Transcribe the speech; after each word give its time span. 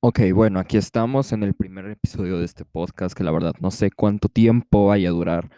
Ok, 0.00 0.20
bueno, 0.32 0.60
aquí 0.60 0.76
estamos 0.76 1.32
en 1.32 1.42
el 1.42 1.54
primer 1.54 1.86
episodio 1.86 2.38
de 2.38 2.44
este 2.44 2.64
podcast 2.64 3.16
que 3.16 3.24
la 3.24 3.32
verdad 3.32 3.54
no 3.58 3.72
sé 3.72 3.90
cuánto 3.90 4.28
tiempo 4.28 4.86
vaya 4.86 5.08
a 5.08 5.12
durar 5.12 5.50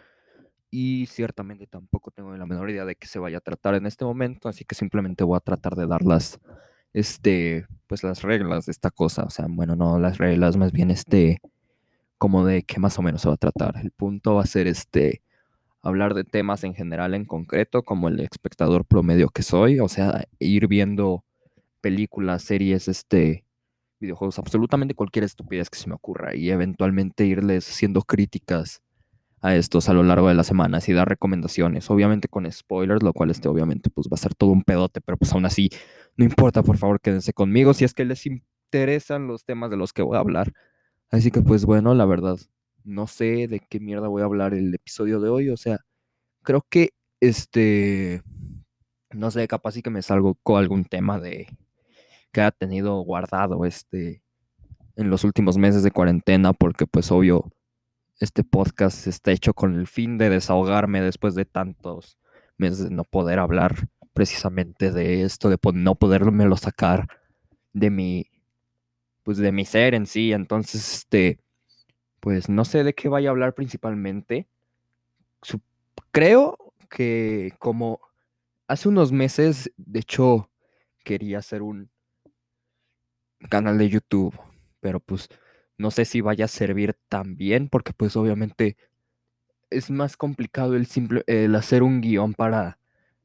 y 0.71 1.05
ciertamente 1.05 1.67
tampoco 1.67 2.09
tengo 2.09 2.35
la 2.35 2.47
menor 2.47 2.71
idea 2.71 2.83
de 2.83 2.95
qué 2.95 3.05
se 3.05 3.19
vaya 3.19 3.37
a 3.37 3.41
tratar 3.41 3.75
en 3.75 3.85
este 3.85 4.03
momento, 4.03 4.49
así 4.49 4.65
que 4.65 4.73
simplemente 4.73 5.23
voy 5.23 5.37
a 5.37 5.41
tratar 5.41 5.75
de 5.75 5.85
dar 5.85 6.01
las, 6.01 6.39
este, 6.91 7.67
pues 7.85 8.03
las 8.03 8.23
reglas 8.23 8.65
de 8.65 8.71
esta 8.71 8.89
cosa, 8.89 9.25
o 9.25 9.29
sea, 9.29 9.45
bueno, 9.47 9.75
no 9.75 9.99
las 9.99 10.17
reglas, 10.17 10.57
más 10.57 10.71
bien 10.71 10.89
este, 10.89 11.39
como 12.17 12.43
de 12.43 12.63
qué 12.63 12.79
más 12.79 12.97
o 12.97 13.03
menos 13.03 13.21
se 13.21 13.27
va 13.27 13.35
a 13.35 13.37
tratar. 13.37 13.75
El 13.77 13.91
punto 13.91 14.35
va 14.35 14.41
a 14.41 14.47
ser 14.47 14.65
este, 14.65 15.21
hablar 15.83 16.15
de 16.15 16.23
temas 16.23 16.63
en 16.63 16.73
general 16.73 17.13
en 17.13 17.25
concreto, 17.25 17.83
como 17.83 18.07
el 18.07 18.19
espectador 18.21 18.85
promedio 18.85 19.29
que 19.29 19.43
soy, 19.43 19.79
o 19.79 19.87
sea, 19.87 20.25
ir 20.39 20.67
viendo 20.67 21.25
películas, 21.81 22.41
series, 22.41 22.87
este 22.87 23.45
videojuegos, 24.01 24.39
absolutamente 24.39 24.95
cualquier 24.95 25.23
estupidez 25.23 25.69
que 25.69 25.79
se 25.79 25.87
me 25.87 25.95
ocurra 25.95 26.35
y 26.35 26.49
eventualmente 26.49 27.25
irles 27.25 27.69
haciendo 27.69 28.01
críticas 28.01 28.81
a 29.41 29.55
estos 29.55 29.89
a 29.89 29.93
lo 29.93 30.03
largo 30.03 30.27
de 30.27 30.35
las 30.35 30.47
semanas 30.47 30.87
y 30.89 30.93
dar 30.93 31.07
recomendaciones, 31.07 31.89
obviamente 31.89 32.27
con 32.27 32.51
spoilers, 32.51 33.01
lo 33.01 33.13
cual 33.13 33.31
este 33.31 33.47
obviamente 33.47 33.89
pues 33.89 34.07
va 34.07 34.15
a 34.15 34.17
ser 34.17 34.35
todo 34.35 34.51
un 34.51 34.63
pedote, 34.63 35.01
pero 35.01 35.17
pues 35.17 35.31
aún 35.33 35.45
así 35.45 35.69
no 36.17 36.25
importa, 36.25 36.61
por 36.63 36.77
favor, 36.77 36.99
quédense 36.99 37.33
conmigo 37.33 37.73
si 37.73 37.85
es 37.85 37.93
que 37.93 38.05
les 38.05 38.25
interesan 38.25 39.27
los 39.27 39.45
temas 39.45 39.71
de 39.71 39.77
los 39.77 39.93
que 39.93 40.01
voy 40.01 40.17
a 40.17 40.19
hablar. 40.19 40.53
Así 41.09 41.31
que 41.31 41.41
pues 41.41 41.65
bueno, 41.65 41.95
la 41.95 42.05
verdad, 42.05 42.37
no 42.83 43.07
sé 43.07 43.47
de 43.47 43.59
qué 43.59 43.79
mierda 43.79 44.07
voy 44.07 44.21
a 44.21 44.25
hablar 44.25 44.53
el 44.53 44.73
episodio 44.73 45.19
de 45.19 45.29
hoy, 45.29 45.49
o 45.49 45.57
sea, 45.57 45.79
creo 46.43 46.65
que 46.69 46.91
este 47.19 48.21
no 49.13 49.31
sé, 49.31 49.47
capaz 49.47 49.73
sí 49.73 49.81
que 49.81 49.89
me 49.89 50.01
salgo 50.01 50.35
con 50.43 50.57
algún 50.57 50.85
tema 50.85 51.19
de 51.19 51.47
que 52.31 52.41
ha 52.41 52.51
tenido 52.51 52.99
guardado 53.01 53.65
este 53.65 54.21
en 54.95 55.09
los 55.09 55.23
últimos 55.23 55.57
meses 55.57 55.83
de 55.83 55.91
cuarentena, 55.91 56.53
porque 56.53 56.85
pues 56.85 57.11
obvio, 57.11 57.51
este 58.19 58.43
podcast 58.43 59.07
está 59.07 59.31
hecho 59.31 59.53
con 59.53 59.75
el 59.75 59.87
fin 59.87 60.17
de 60.17 60.29
desahogarme 60.29 61.01
después 61.01 61.33
de 61.33 61.45
tantos 61.45 62.17
meses 62.57 62.89
de 62.89 62.95
no 62.95 63.03
poder 63.03 63.39
hablar 63.39 63.87
precisamente 64.13 64.91
de 64.91 65.23
esto, 65.23 65.49
de 65.49 65.57
no 65.73 65.95
podérmelo 65.95 66.57
sacar 66.57 67.07
de 67.73 67.89
mi, 67.89 68.27
pues 69.23 69.37
de 69.37 69.51
mi 69.51 69.65
ser 69.65 69.95
en 69.95 70.05
sí. 70.05 70.33
Entonces, 70.33 70.93
este, 70.93 71.39
pues 72.19 72.49
no 72.49 72.65
sé 72.65 72.83
de 72.83 72.93
qué 72.93 73.09
vaya 73.09 73.29
a 73.29 73.31
hablar 73.31 73.55
principalmente. 73.55 74.47
Creo 76.11 76.73
que 76.89 77.53
como 77.57 78.01
hace 78.67 78.89
unos 78.89 79.11
meses, 79.11 79.71
de 79.77 79.99
hecho, 79.99 80.49
quería 81.03 81.39
hacer 81.39 81.61
un 81.61 81.89
canal 83.49 83.77
de 83.77 83.89
YouTube, 83.89 84.37
pero 84.79 84.99
pues 84.99 85.29
no 85.77 85.91
sé 85.91 86.05
si 86.05 86.21
vaya 86.21 86.45
a 86.45 86.47
servir 86.47 86.95
tan 87.09 87.35
bien 87.35 87.69
porque 87.69 87.93
pues 87.93 88.15
obviamente 88.15 88.77
es 89.69 89.89
más 89.89 90.17
complicado 90.17 90.75
el 90.75 90.85
simple 90.85 91.23
el 91.27 91.55
hacer 91.55 91.83
un 91.83 92.01
guion 92.01 92.33
para 92.33 92.79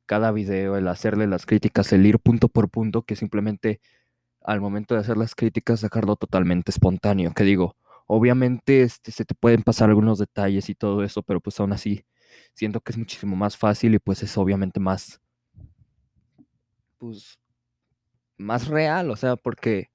cada 0.07 0.31
video, 0.33 0.77
el 0.77 0.89
hacerle 0.89 1.27
las 1.27 1.47
críticas, 1.47 1.93
el 1.93 2.07
ir 2.07 2.19
punto 2.21 2.49
por 2.49 2.71
punto 2.71 3.03
que 3.03 3.17
simplemente 3.17 3.81
al 4.43 4.61
momento 4.61 4.95
de 4.95 5.01
hacer 5.01 5.17
las 5.17 5.35
críticas 5.35 5.81
sacarlo 5.81 6.17
totalmente 6.17 6.71
espontáneo, 6.71 7.35
que 7.35 7.45
digo, 7.45 7.77
obviamente 8.07 8.83
este, 8.83 9.11
se 9.13 9.25
te 9.25 9.35
pueden 9.35 9.63
pasar 9.63 9.89
algunos 9.91 10.19
detalles 10.19 10.69
y 10.71 10.75
todo 10.75 11.03
eso, 11.03 11.23
pero 11.23 11.41
pues 11.41 11.59
aún 11.61 11.73
así 11.73 12.05
siento 12.55 12.81
que 12.81 12.93
es 12.93 12.99
muchísimo 12.99 13.37
más 13.37 13.57
fácil 13.57 13.95
y 13.95 13.99
pues 13.99 14.23
es 14.23 14.37
obviamente 14.39 14.81
más 14.81 15.21
pues 16.99 17.39
más 18.39 18.69
real, 18.69 19.11
o 19.11 19.17
sea, 19.17 19.37
porque 19.37 19.91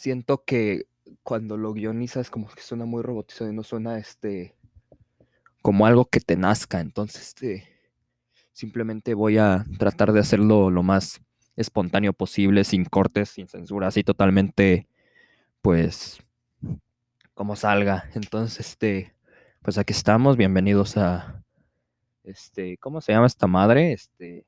siento 0.00 0.44
que 0.44 0.86
cuando 1.22 1.58
lo 1.58 1.74
guionizas 1.74 2.30
como 2.30 2.48
que 2.48 2.62
suena 2.62 2.86
muy 2.86 3.02
robotizado 3.02 3.50
y 3.50 3.54
no 3.54 3.62
suena 3.62 3.98
este 3.98 4.54
como 5.60 5.84
algo 5.84 6.06
que 6.06 6.20
te 6.20 6.36
nazca. 6.36 6.80
Entonces, 6.80 7.20
este, 7.20 7.68
simplemente 8.50 9.12
voy 9.12 9.36
a 9.36 9.66
tratar 9.78 10.12
de 10.12 10.20
hacerlo 10.20 10.70
lo 10.70 10.82
más 10.82 11.20
espontáneo 11.54 12.14
posible, 12.14 12.64
sin 12.64 12.86
cortes, 12.86 13.28
sin 13.28 13.46
censura, 13.46 13.88
así 13.88 14.02
totalmente, 14.02 14.88
pues, 15.60 16.18
como 17.34 17.54
salga. 17.54 18.08
Entonces, 18.14 18.68
este, 18.68 19.14
pues 19.60 19.76
aquí 19.76 19.92
estamos, 19.92 20.38
bienvenidos 20.38 20.96
a, 20.96 21.44
este, 22.24 22.78
¿cómo 22.78 23.02
se 23.02 23.12
llama 23.12 23.26
esta 23.26 23.46
madre? 23.46 23.92
Este, 23.92 24.46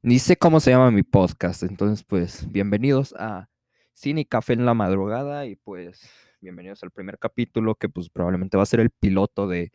ni 0.00 0.20
sé 0.20 0.36
cómo 0.36 0.60
se 0.60 0.70
llama 0.70 0.92
mi 0.92 1.02
podcast, 1.02 1.64
entonces, 1.64 2.04
pues, 2.04 2.48
bienvenidos 2.52 3.12
a 3.18 3.48
cine 3.94 4.22
y 4.22 4.24
café 4.24 4.52
en 4.52 4.66
la 4.66 4.74
madrugada 4.74 5.46
y 5.46 5.54
pues 5.56 6.10
bienvenidos 6.40 6.82
al 6.82 6.90
primer 6.90 7.18
capítulo 7.18 7.76
que 7.76 7.88
pues 7.88 8.10
probablemente 8.10 8.56
va 8.56 8.64
a 8.64 8.66
ser 8.66 8.80
el 8.80 8.90
piloto 8.90 9.46
de 9.46 9.72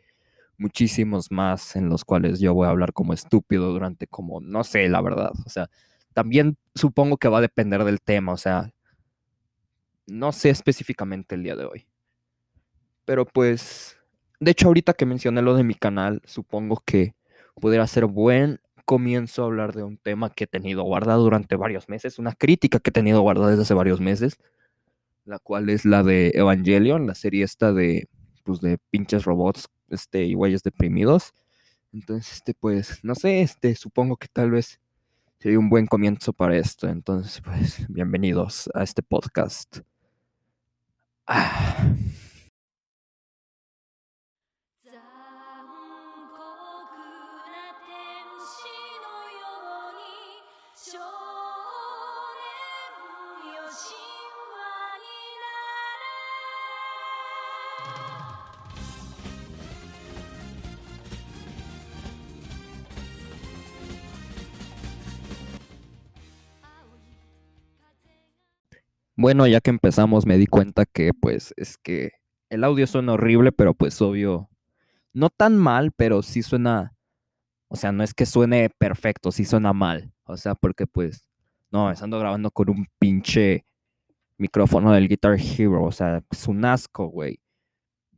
muchísimos 0.58 1.32
más 1.32 1.78
en 1.78 1.90
los 1.90 2.04
cuales 2.04 2.40
yo 2.40 2.54
voy 2.54 2.68
a 2.68 2.72
hablar 2.72 2.92
como 2.92 3.14
estúpido 3.14 3.72
durante 3.72 4.08
como, 4.08 4.42
no 4.42 4.66
sé, 4.66 4.90
la 4.90 5.02
verdad, 5.02 5.32
o 5.46 5.50
sea, 5.50 5.70
también 6.14 6.58
supongo 6.76 7.18
que 7.18 7.30
va 7.30 7.38
a 7.38 7.42
depender 7.42 7.84
del 7.86 8.02
tema, 8.02 8.34
o 8.34 8.38
sea, 8.38 8.72
no 10.06 10.34
sé 10.34 10.50
específicamente 10.50 11.36
el 11.36 11.44
día 11.44 11.56
de 11.56 11.66
hoy. 11.66 11.88
Pero 13.06 13.26
pues, 13.26 13.98
de 14.42 14.52
hecho 14.52 14.68
ahorita 14.68 14.94
que 14.94 15.06
mencioné 15.06 15.42
lo 15.42 15.56
de 15.56 15.64
mi 15.64 15.76
canal, 15.76 16.22
supongo 16.26 16.84
que 16.86 17.16
pudiera 17.56 17.88
ser 17.88 18.06
buen 18.06 18.60
comienzo 18.90 19.44
a 19.44 19.46
hablar 19.46 19.76
de 19.76 19.84
un 19.84 19.98
tema 19.98 20.32
que 20.32 20.46
he 20.46 20.48
tenido 20.48 20.82
guardado 20.82 21.22
durante 21.22 21.56
varios 21.56 21.90
meses, 21.90 22.18
una 22.18 22.34
crítica 22.34 22.80
que 22.80 22.90
he 22.90 22.92
tenido 22.92 23.22
guardada 23.22 23.52
desde 23.52 23.62
hace 23.62 23.76
varios 23.76 24.02
meses, 24.02 24.40
la 25.26 25.38
cual 25.38 25.70
es 25.70 25.86
la 25.86 26.02
de 26.02 26.32
Evangelion, 26.34 27.06
la 27.06 27.14
serie 27.14 27.44
esta 27.44 27.72
de, 27.72 28.10
pues, 28.44 28.62
de 28.62 28.80
pinches 28.90 29.26
robots 29.26 29.70
este, 29.90 30.24
y 30.24 30.34
güeyes 30.34 30.64
deprimidos. 30.64 31.36
Entonces, 31.94 32.34
este, 32.34 32.56
pues, 32.56 33.04
no 33.04 33.14
sé, 33.14 33.42
este, 33.42 33.76
supongo 33.76 34.18
que 34.18 34.28
tal 34.28 34.50
vez 34.50 34.80
sería 35.38 35.60
un 35.60 35.70
buen 35.70 35.86
comienzo 35.86 36.34
para 36.34 36.58
esto. 36.58 36.90
Entonces, 36.90 37.42
pues, 37.46 37.86
bienvenidos 37.90 38.72
a 38.74 38.82
este 38.82 39.04
podcast. 39.04 39.82
Ah. 41.28 41.94
Bueno, 69.22 69.46
ya 69.48 69.60
que 69.60 69.70
empezamos 69.70 70.26
me 70.26 70.38
di 70.38 70.48
cuenta 70.48 70.86
que 70.86 71.12
pues 71.14 71.54
es 71.58 71.78
que 71.78 72.12
el 72.50 72.64
audio 72.64 72.88
suena 72.88 73.12
horrible, 73.12 73.52
pero 73.52 73.74
pues 73.74 74.02
obvio, 74.02 74.50
no 75.12 75.30
tan 75.30 75.58
mal, 75.58 75.92
pero 75.92 76.22
sí 76.22 76.42
suena, 76.42 76.96
o 77.68 77.76
sea, 77.76 77.92
no 77.92 78.02
es 78.02 78.14
que 78.14 78.26
suene 78.26 78.70
perfecto, 78.78 79.34
sí 79.34 79.44
suena 79.44 79.74
mal, 79.74 80.14
o 80.24 80.38
sea, 80.38 80.56
porque 80.56 80.88
pues, 80.88 81.28
no, 81.70 81.92
estando 81.92 82.18
grabando 82.18 82.50
con 82.50 82.70
un 82.70 82.88
pinche 82.98 83.66
micrófono 84.38 84.94
del 84.94 85.10
Guitar 85.10 85.38
Hero, 85.38 85.84
o 85.84 85.92
sea, 85.92 86.24
es 86.32 86.48
un 86.48 86.64
asco, 86.64 87.08
güey. 87.08 87.42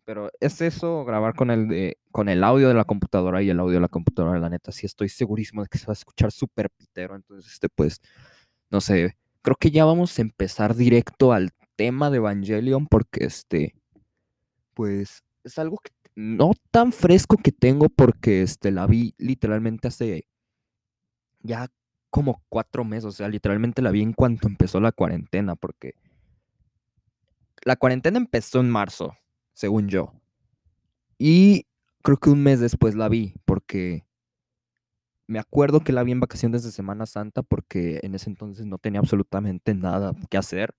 Pero 0.06 0.30
es 0.40 0.62
eso, 0.62 1.04
grabar 1.04 1.34
con 1.34 1.50
el, 1.50 1.68
de, 1.68 1.98
con 2.12 2.30
el 2.30 2.44
audio 2.44 2.68
de 2.68 2.76
la 2.76 2.86
computadora 2.86 3.42
y 3.42 3.50
el 3.50 3.60
audio 3.60 3.76
de 3.76 3.82
la 3.82 3.88
computadora, 3.88 4.40
la 4.40 4.50
neta, 4.50 4.72
sí 4.72 4.86
estoy 4.86 5.10
segurísimo 5.10 5.64
de 5.64 5.68
que 5.68 5.80
se 5.80 5.88
va 5.88 5.94
a 5.94 5.96
escuchar 5.98 6.32
súper 6.32 6.70
pitero, 6.70 7.16
entonces, 7.16 7.52
este, 7.54 7.70
pues, 7.70 8.02
no 8.70 8.82
sé, 8.82 9.18
creo 9.42 9.56
que 9.56 9.72
ya 9.72 9.86
vamos 9.86 10.18
a 10.18 10.22
empezar 10.22 10.76
directo 10.76 11.34
al 11.34 11.52
tema 11.76 12.10
de 12.10 12.18
Evangelion 12.18 12.88
porque 12.88 13.26
este, 13.26 13.76
pues 14.74 15.24
es 15.44 15.58
algo 15.58 15.78
que 15.78 15.92
no 16.16 16.52
tan 16.72 16.92
fresco 16.92 17.38
que 17.38 17.52
tengo 17.52 17.90
porque 17.90 18.42
este, 18.42 18.72
la 18.72 18.86
vi 18.86 19.16
literalmente 19.18 19.88
hace 19.88 20.26
ya 21.40 21.68
como 22.10 22.44
cuatro 22.50 22.84
meses, 22.84 23.06
o 23.06 23.12
sea, 23.12 23.30
literalmente 23.30 23.82
la 23.82 23.92
vi 23.92 24.02
en 24.02 24.14
cuanto 24.14 24.48
empezó 24.48 24.80
la 24.80 24.92
cuarentena 24.92 25.56
porque 25.56 25.96
la 27.64 27.76
cuarentena 27.76 28.18
empezó 28.18 28.60
en 28.60 28.70
marzo, 28.70 29.16
según 29.54 29.88
yo. 29.88 30.14
Y 31.18 31.68
creo 32.04 32.18
que 32.18 32.30
un 32.30 32.44
mes 32.44 32.60
después 32.60 32.96
la 32.96 33.08
vi 33.08 33.34
porque 33.46 34.04
me 35.32 35.40
acuerdo 35.40 35.80
que 35.80 35.94
la 35.94 36.04
vi 36.04 36.12
en 36.12 36.20
vacaciones 36.20 36.62
de 36.62 36.72
Semana 36.72 37.06
Santa 37.06 37.42
porque 37.42 38.02
en 38.04 38.16
ese 38.16 38.30
entonces 38.30 38.66
no 38.66 38.78
tenía 38.78 39.00
absolutamente 39.00 39.74
nada 39.74 40.14
que 40.30 40.38
hacer. 40.38 40.76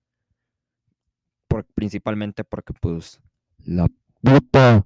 Principalmente 1.73 2.43
porque 2.43 2.71
pues 2.79 3.19
la 3.65 3.87
puta 4.21 4.85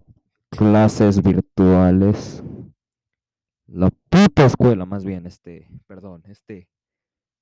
clases 0.51 1.21
virtuales. 1.21 2.41
La 3.67 3.89
puta 3.89 4.45
escuela, 4.45 4.85
más 4.85 5.03
bien, 5.03 5.25
este, 5.25 5.67
perdón, 5.85 6.23
este. 6.27 6.69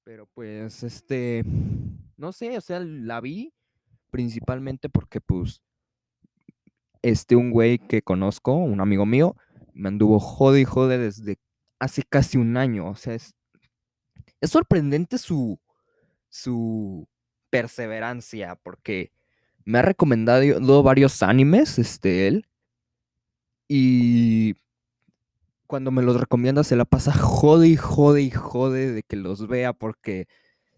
Pero 0.04 0.28
pues, 0.34 0.82
este, 0.82 1.44
no 2.18 2.32
sé, 2.32 2.58
o 2.58 2.62
sea, 2.62 2.80
la 2.80 3.22
vi 3.22 3.54
principalmente 4.10 4.90
porque 4.90 5.22
pues 5.22 5.62
este 7.04 7.36
un 7.36 7.52
güey 7.52 7.78
que 7.78 8.02
conozco, 8.02 8.56
un 8.56 8.82
amigo 8.82 9.06
mío, 9.06 9.36
me 9.74 9.90
anduvo 9.90 10.20
jode 10.20 10.62
y 10.62 10.66
jode 10.66 10.98
desde 10.98 11.38
hace 11.80 12.04
casi 12.04 12.38
un 12.38 12.58
año, 12.58 12.90
o 12.90 12.96
sea, 12.96 13.14
es, 13.14 13.34
es 14.42 14.50
sorprendente 14.50 15.18
su, 15.18 15.60
su 16.30 17.08
perseverancia, 17.50 18.56
porque 18.56 19.12
me 19.64 19.80
ha 19.80 19.82
recomendado 19.82 20.84
varios 20.84 21.24
animes, 21.24 21.80
este, 21.80 22.28
él, 22.28 22.48
y 23.68 24.56
cuando 25.68 25.92
me 25.92 26.04
los 26.04 26.20
recomienda 26.20 26.64
se 26.64 26.76
la 26.76 26.86
pasa 26.86 27.12
jode 27.12 27.68
y 27.68 27.76
jode 27.76 28.22
y 28.22 28.30
jode 28.30 28.92
de 28.92 29.04
que 29.04 29.16
los 29.16 29.48
vea 29.48 29.74
porque 29.74 30.28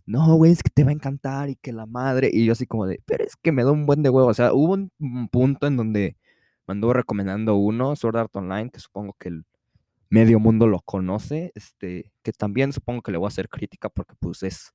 no, 0.07 0.35
güey, 0.35 0.53
es 0.53 0.63
que 0.63 0.69
te 0.69 0.85
va 0.85 0.91
a 0.91 0.93
encantar 0.93 1.49
y 1.49 1.57
que 1.57 1.73
la 1.73 1.85
madre. 1.85 2.29
Y 2.31 2.45
yo 2.45 2.53
así 2.53 2.65
como 2.65 2.87
de, 2.87 3.01
pero 3.05 3.25
es 3.25 3.35
que 3.35 3.51
me 3.51 3.63
da 3.65 3.71
un 3.71 3.85
buen 3.85 4.03
de 4.03 4.09
huevo. 4.09 4.29
O 4.29 4.33
sea, 4.33 4.53
hubo 4.53 4.73
un, 4.73 5.27
punto 5.29 5.67
en 5.67 5.75
donde 5.77 6.15
me 6.67 6.73
anduvo 6.73 6.93
recomendando 6.93 7.55
uno, 7.57 7.95
Sword 7.95 8.17
Art 8.17 8.35
Online, 8.35 8.69
que 8.71 8.79
supongo 8.79 9.15
que 9.19 9.41
medio 10.09 10.39
mundo 10.39 10.67
lo 10.67 10.79
conoce, 10.81 11.51
este, 11.55 12.13
que 12.23 12.31
también 12.31 12.73
supongo 12.73 13.01
que 13.01 13.11
le 13.11 13.17
voy 13.17 13.25
a 13.25 13.29
hacer 13.29 13.49
crítica 13.49 13.89
porque 13.89 14.15
pues 14.19 14.43
es 14.43 14.73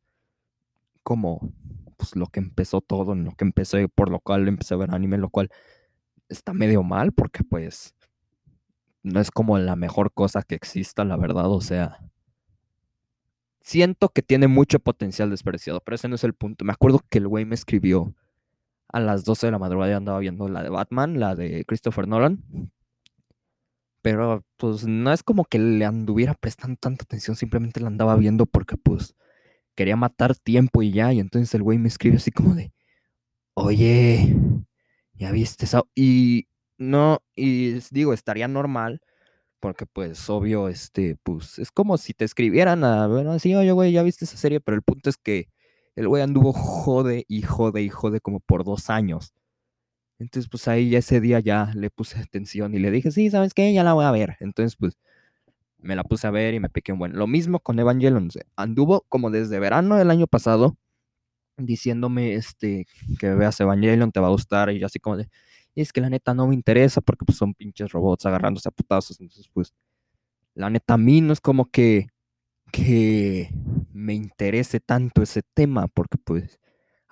como 1.03 1.53
pues, 1.97 2.17
lo 2.17 2.27
que 2.27 2.41
empezó 2.41 2.81
todo, 2.81 3.15
lo 3.15 3.33
que 3.33 3.45
empecé, 3.45 3.89
por 3.89 4.11
lo 4.11 4.21
cual 4.21 4.49
empecé 4.49 4.75
a 4.75 4.79
ver 4.79 4.95
anime, 4.95 5.19
lo 5.19 5.31
cual 5.31 5.51
está 6.29 6.53
medio 6.53 6.83
mal 6.83 7.13
porque 7.13 7.45
pues 7.45 7.95
no 9.03 9.21
es 9.21 9.31
como 9.31 9.59
la 9.59 9.77
mejor 9.77 10.13
cosa 10.13 10.43
que 10.43 10.55
exista, 10.55 11.05
la 11.05 11.17
verdad, 11.17 11.51
o 11.51 11.61
sea, 11.61 11.99
siento 13.61 14.11
que 14.11 14.23
tiene 14.23 14.49
mucho 14.49 14.79
potencial 14.79 15.31
desperdiciado, 15.31 15.81
pero 15.81 15.95
ese 15.95 16.09
no 16.09 16.15
es 16.17 16.25
el 16.25 16.35
punto. 16.35 16.65
Me 16.65 16.73
acuerdo 16.73 17.01
que 17.09 17.19
el 17.19 17.29
güey 17.29 17.45
me 17.45 17.55
escribió 17.55 18.15
a 18.89 19.01
las 19.01 19.25
12 19.25 19.47
de 19.47 19.53
la 19.53 19.59
madrugada 19.59 19.93
y 19.93 19.95
andaba 19.95 20.19
viendo 20.19 20.49
la 20.49 20.63
de 20.63 20.69
Batman, 20.69 21.19
la 21.19 21.35
de 21.35 21.65
Christopher 21.65 22.07
Nolan. 22.07 22.43
Pero 24.03 24.45
pues 24.59 24.87
no 24.87 25.13
es 25.13 25.23
como 25.23 25.45
que 25.45 25.59
le 25.59 25.85
anduviera 25.85 26.35
prestando 26.35 26.77
tanta 26.81 27.05
atención, 27.05 27.37
simplemente 27.37 27.81
la 27.81 27.89
andaba 27.89 28.17
viendo 28.17 28.47
porque 28.47 28.77
pues 28.77 29.15
quería 29.77 29.97
matar 29.97 30.37
tiempo 30.37 30.83
y 30.83 30.93
ya. 30.93 31.13
Y 31.13 31.21
entonces 31.21 31.55
el 31.55 31.63
güey 31.63 31.79
me 31.79 31.89
escribe 31.89 32.17
así 32.17 32.33
como 32.33 32.55
de, 32.55 32.73
oye, 33.55 34.35
¿ya 35.15 35.31
viste 35.33 35.67
eso? 35.67 35.89
Y 35.95 36.49
no, 36.79 37.23
y 37.37 37.79
digo, 37.91 38.13
estaría 38.13 38.49
normal 38.49 39.01
porque 39.61 39.87
pues 39.87 40.29
obvio, 40.31 40.69
este, 40.69 41.17
pues 41.23 41.59
es 41.61 41.71
como 41.71 41.97
si 41.99 42.15
te 42.15 42.25
escribieran 42.25 42.85
a, 42.85 43.07
bueno, 43.07 43.33
así, 43.33 43.55
oye, 43.55 43.73
güey, 43.73 43.93
ya 43.93 44.03
viste 44.03 44.25
esa 44.25 44.37
serie, 44.37 44.61
pero 44.61 44.77
el 44.77 44.83
punto 44.83 45.09
es 45.11 45.17
que 45.17 45.49
el 45.95 46.09
güey 46.09 46.23
anduvo 46.23 46.53
jode 46.53 47.25
y 47.29 47.43
jode 47.43 47.83
y 47.83 47.89
jode 47.89 48.21
como 48.21 48.41
por 48.41 48.65
dos 48.65 48.91
años. 48.91 49.33
Entonces, 50.23 50.49
pues 50.49 50.69
ahí 50.69 50.95
ese 50.97 51.21
día 51.21 51.41
ya 51.41 51.73
le 51.75 51.91
puse 51.91 52.19
atención 52.21 52.75
y 52.75 52.79
le 52.79 52.91
dije, 52.91 53.11
sí, 53.11 53.31
¿sabes 53.31 53.55
qué? 53.55 53.73
Ya 53.73 53.85
la 53.85 53.93
voy 53.95 54.05
a 54.05 54.11
ver. 54.11 54.37
Entonces, 54.41 54.77
pues 54.77 54.99
me 55.79 55.97
la 55.97 56.05
puse 56.05 56.27
a 56.27 56.31
ver 56.31 56.55
y 56.55 56.61
me 56.61 56.69
piqué 56.71 56.93
un 56.93 56.99
buen. 57.01 57.15
Lo 57.19 57.27
mismo 57.27 57.61
con 57.61 57.79
Evangelion. 57.79 58.31
Anduvo 58.57 59.05
como 59.09 59.31
desde 59.31 59.59
verano 59.59 59.97
del 59.97 60.11
año 60.11 60.27
pasado 60.29 60.77
diciéndome, 61.59 62.35
este, 62.35 62.87
que 63.19 63.35
veas 63.35 63.61
Evangelion, 63.61 64.13
te 64.13 64.21
va 64.21 64.29
a 64.29 64.31
gustar. 64.31 64.71
Y 64.71 64.79
yo 64.79 64.87
así 64.87 65.01
como 65.01 65.17
de, 65.17 65.29
es 65.75 65.93
que 65.93 66.01
la 66.01 66.11
neta 66.11 66.35
no 66.35 66.47
me 66.49 66.55
interesa 66.55 67.01
porque 67.01 67.25
pues, 67.25 67.39
son 67.39 67.55
pinches 67.55 67.93
robots 67.93 68.27
agarrándose 68.27 68.69
a 68.69 68.73
putazos. 68.73 69.21
Entonces, 69.21 69.49
pues, 69.53 69.75
la 70.55 70.71
neta 70.71 70.95
a 70.95 70.99
mí 70.99 71.21
no 71.21 71.33
es 71.33 71.41
como 71.41 71.67
que, 71.71 72.09
que 72.73 73.51
me 73.93 74.15
interese 74.15 74.81
tanto 74.81 75.23
ese 75.23 75.43
tema 75.55 75.89
porque 75.89 76.19
pues 76.19 76.59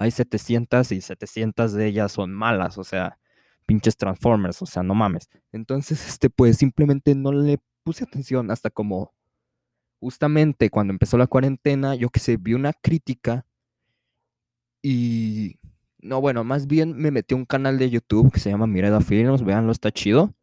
hay 0.01 0.11
700 0.11 0.93
y 0.93 1.03
700 1.03 1.75
de 1.75 1.87
ellas 1.87 2.13
son 2.13 2.33
malas, 2.33 2.79
o 2.79 2.85
sea, 2.85 3.19
pinches 3.67 3.99
Transformers, 3.99 4.63
o 4.63 4.67
sea, 4.67 4.83
no 4.83 4.95
mames. 4.95 5.29
Entonces, 5.53 6.05
este, 6.09 6.31
pues 6.31 6.57
simplemente 6.57 7.15
no 7.15 7.33
le 7.33 7.59
puse 7.85 8.05
atención 8.05 8.51
hasta 8.51 8.71
como 8.71 9.13
justamente 10.01 10.71
cuando 10.71 10.93
empezó 10.93 11.19
la 11.19 11.27
cuarentena, 11.27 11.95
yo 11.97 12.09
que 12.09 12.19
sé, 12.19 12.39
vi 12.39 12.55
una 12.55 12.73
crítica 12.73 13.45
y 14.83 15.59
no, 15.99 16.23
bueno, 16.23 16.45
más 16.45 16.67
bien 16.67 16.97
me 16.97 17.11
metí 17.11 17.35
a 17.35 17.37
un 17.37 17.45
canal 17.45 17.79
de 17.79 17.91
YouTube 17.91 18.33
que 18.33 18.41
se 18.41 18.51
llama 18.51 18.67
Mirada 18.67 19.03
Films, 19.03 19.45
véanlo, 19.45 19.71
está 19.71 19.93
chido. 19.93 20.35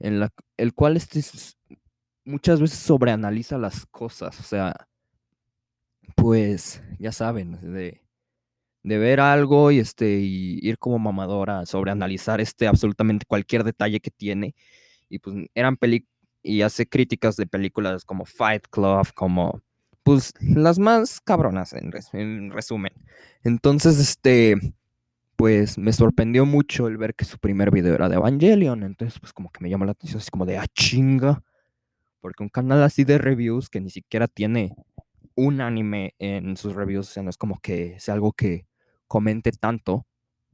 En 0.00 0.20
la, 0.20 0.30
el 0.58 0.74
cual 0.74 0.98
este 0.98 1.22
muchas 2.26 2.60
veces 2.60 2.78
sobreanaliza 2.78 3.56
las 3.56 3.86
cosas. 3.86 4.38
O 4.38 4.42
sea, 4.42 4.74
pues, 6.14 6.82
ya 6.98 7.12
saben, 7.12 7.58
de, 7.72 8.02
de 8.82 8.98
ver 8.98 9.20
algo 9.20 9.70
y 9.70 9.78
este 9.78 10.20
y 10.20 10.58
ir 10.62 10.78
como 10.78 10.98
mamadora, 10.98 11.66
sobreanalizar 11.66 12.40
este 12.40 12.66
absolutamente 12.66 13.26
cualquier 13.26 13.64
detalle 13.64 14.00
que 14.00 14.10
tiene. 14.10 14.54
Y 15.08 15.18
pues 15.18 15.36
eran 15.54 15.76
películas 15.76 16.12
y 16.42 16.62
hace 16.62 16.86
críticas 16.86 17.36
de 17.36 17.46
películas 17.46 18.04
como 18.04 18.24
Fight 18.24 18.66
Club, 18.68 19.12
como 19.14 19.62
pues 20.02 20.34
las 20.40 20.78
más 20.78 21.20
cabronas 21.20 21.72
en, 21.72 21.92
en 22.12 22.50
resumen. 22.50 22.92
Entonces, 23.44 23.98
este 23.98 24.56
pues 25.36 25.78
me 25.78 25.92
sorprendió 25.92 26.46
mucho 26.46 26.86
el 26.86 26.96
ver 26.98 27.14
que 27.14 27.24
su 27.24 27.38
primer 27.38 27.70
video 27.72 27.94
era 27.94 28.08
de 28.08 28.16
Evangelion. 28.16 28.84
Entonces, 28.84 29.18
pues 29.18 29.32
como 29.32 29.50
que 29.50 29.60
me 29.60 29.70
llamó 29.70 29.84
la 29.84 29.92
atención, 29.92 30.20
así 30.20 30.30
como 30.30 30.46
de, 30.46 30.58
ah, 30.58 30.66
chinga. 30.72 31.42
Porque 32.20 32.42
un 32.44 32.48
canal 32.48 32.82
así 32.82 33.04
de 33.04 33.18
reviews 33.18 33.68
que 33.68 33.80
ni 33.80 33.90
siquiera 33.90 34.28
tiene 34.28 34.74
un 35.34 35.60
anime 35.60 36.14
en 36.18 36.56
sus 36.56 36.74
reviews, 36.74 37.08
o 37.08 37.12
sea, 37.12 37.22
no 37.22 37.30
es 37.30 37.36
como 37.36 37.58
que 37.60 37.98
sea 37.98 38.14
algo 38.14 38.32
que 38.32 38.66
comente 39.12 39.52
tanto, 39.52 40.06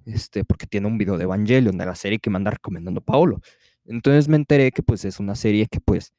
este, 0.05 0.43
porque 0.43 0.67
tiene 0.67 0.89
un 0.89 0.99
video 0.99 1.17
de 1.17 1.23
Evangelion, 1.23 1.79
de 1.79 1.87
la 1.87 1.95
serie 1.95 2.19
que 2.19 2.29
me 2.29 2.39
anda 2.39 2.51
recomendando 2.51 3.01
Paolo. 3.01 3.41
Entonces 3.85 4.27
me 4.27 4.35
enteré 4.35 4.73
que 4.73 4.83
pues 4.83 5.05
es 5.05 5.21
una 5.21 5.37
serie 5.37 5.69
que 5.71 5.79
pues, 5.81 6.13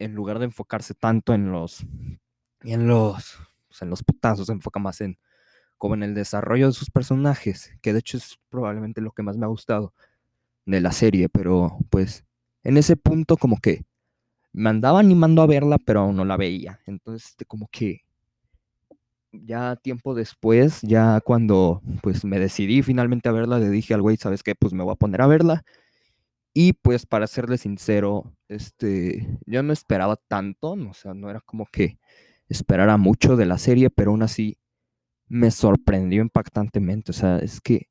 en 0.00 0.12
lugar 0.16 0.40
de 0.40 0.46
enfocarse 0.46 0.92
tanto 0.94 1.34
en 1.34 1.52
los, 1.52 1.86
en 2.62 2.88
los, 2.88 3.38
pues, 3.68 3.80
en 3.80 3.90
los 3.90 4.02
putazos, 4.02 4.48
se 4.48 4.52
enfoca 4.52 4.80
más 4.80 5.00
en 5.02 5.18
como 5.78 5.94
en 5.94 6.02
el 6.02 6.14
desarrollo 6.14 6.66
de 6.66 6.72
sus 6.72 6.90
personajes, 6.90 7.70
que 7.80 7.92
de 7.92 8.00
hecho 8.00 8.16
es 8.16 8.40
probablemente 8.48 9.00
lo 9.00 9.12
que 9.12 9.22
más 9.22 9.36
me 9.36 9.44
ha 9.44 9.48
gustado 9.48 9.94
de 10.66 10.80
la 10.80 10.90
serie, 10.90 11.28
pero 11.28 11.78
pues 11.90 12.24
en 12.64 12.76
ese 12.76 12.96
punto 12.96 13.36
como 13.36 13.58
que 13.58 13.84
me 14.52 14.68
andaba 14.68 14.98
animando 14.98 15.42
a 15.42 15.46
verla, 15.46 15.78
pero 15.78 16.00
aún 16.00 16.16
no 16.16 16.24
la 16.24 16.36
veía. 16.36 16.80
Entonces, 16.86 17.30
este, 17.30 17.44
como 17.44 17.68
que 17.68 18.00
ya 19.32 19.76
tiempo 19.76 20.14
después, 20.14 20.80
ya 20.82 21.20
cuando 21.20 21.82
pues 22.02 22.24
me 22.24 22.38
decidí 22.38 22.82
finalmente 22.82 23.28
a 23.28 23.32
verla, 23.32 23.58
le 23.58 23.70
dije 23.70 23.94
al 23.94 24.02
güey, 24.02 24.16
¿sabes 24.16 24.42
qué? 24.42 24.54
Pues 24.54 24.72
me 24.72 24.84
voy 24.84 24.92
a 24.92 24.96
poner 24.96 25.22
a 25.22 25.26
verla. 25.26 25.64
Y 26.54 26.74
pues 26.74 27.06
para 27.06 27.26
serle 27.26 27.58
sincero, 27.58 28.34
este, 28.48 29.26
yo 29.46 29.62
no 29.62 29.72
esperaba 29.72 30.16
tanto, 30.16 30.72
o 30.72 30.94
sea, 30.94 31.14
no 31.14 31.30
era 31.30 31.40
como 31.40 31.66
que 31.66 31.98
esperara 32.48 32.96
mucho 32.98 33.36
de 33.36 33.46
la 33.46 33.58
serie, 33.58 33.90
pero 33.90 34.10
aún 34.10 34.22
así 34.22 34.58
me 35.28 35.50
sorprendió 35.50 36.22
impactantemente. 36.22 37.12
O 37.12 37.14
sea, 37.14 37.38
es 37.38 37.60
que 37.60 37.88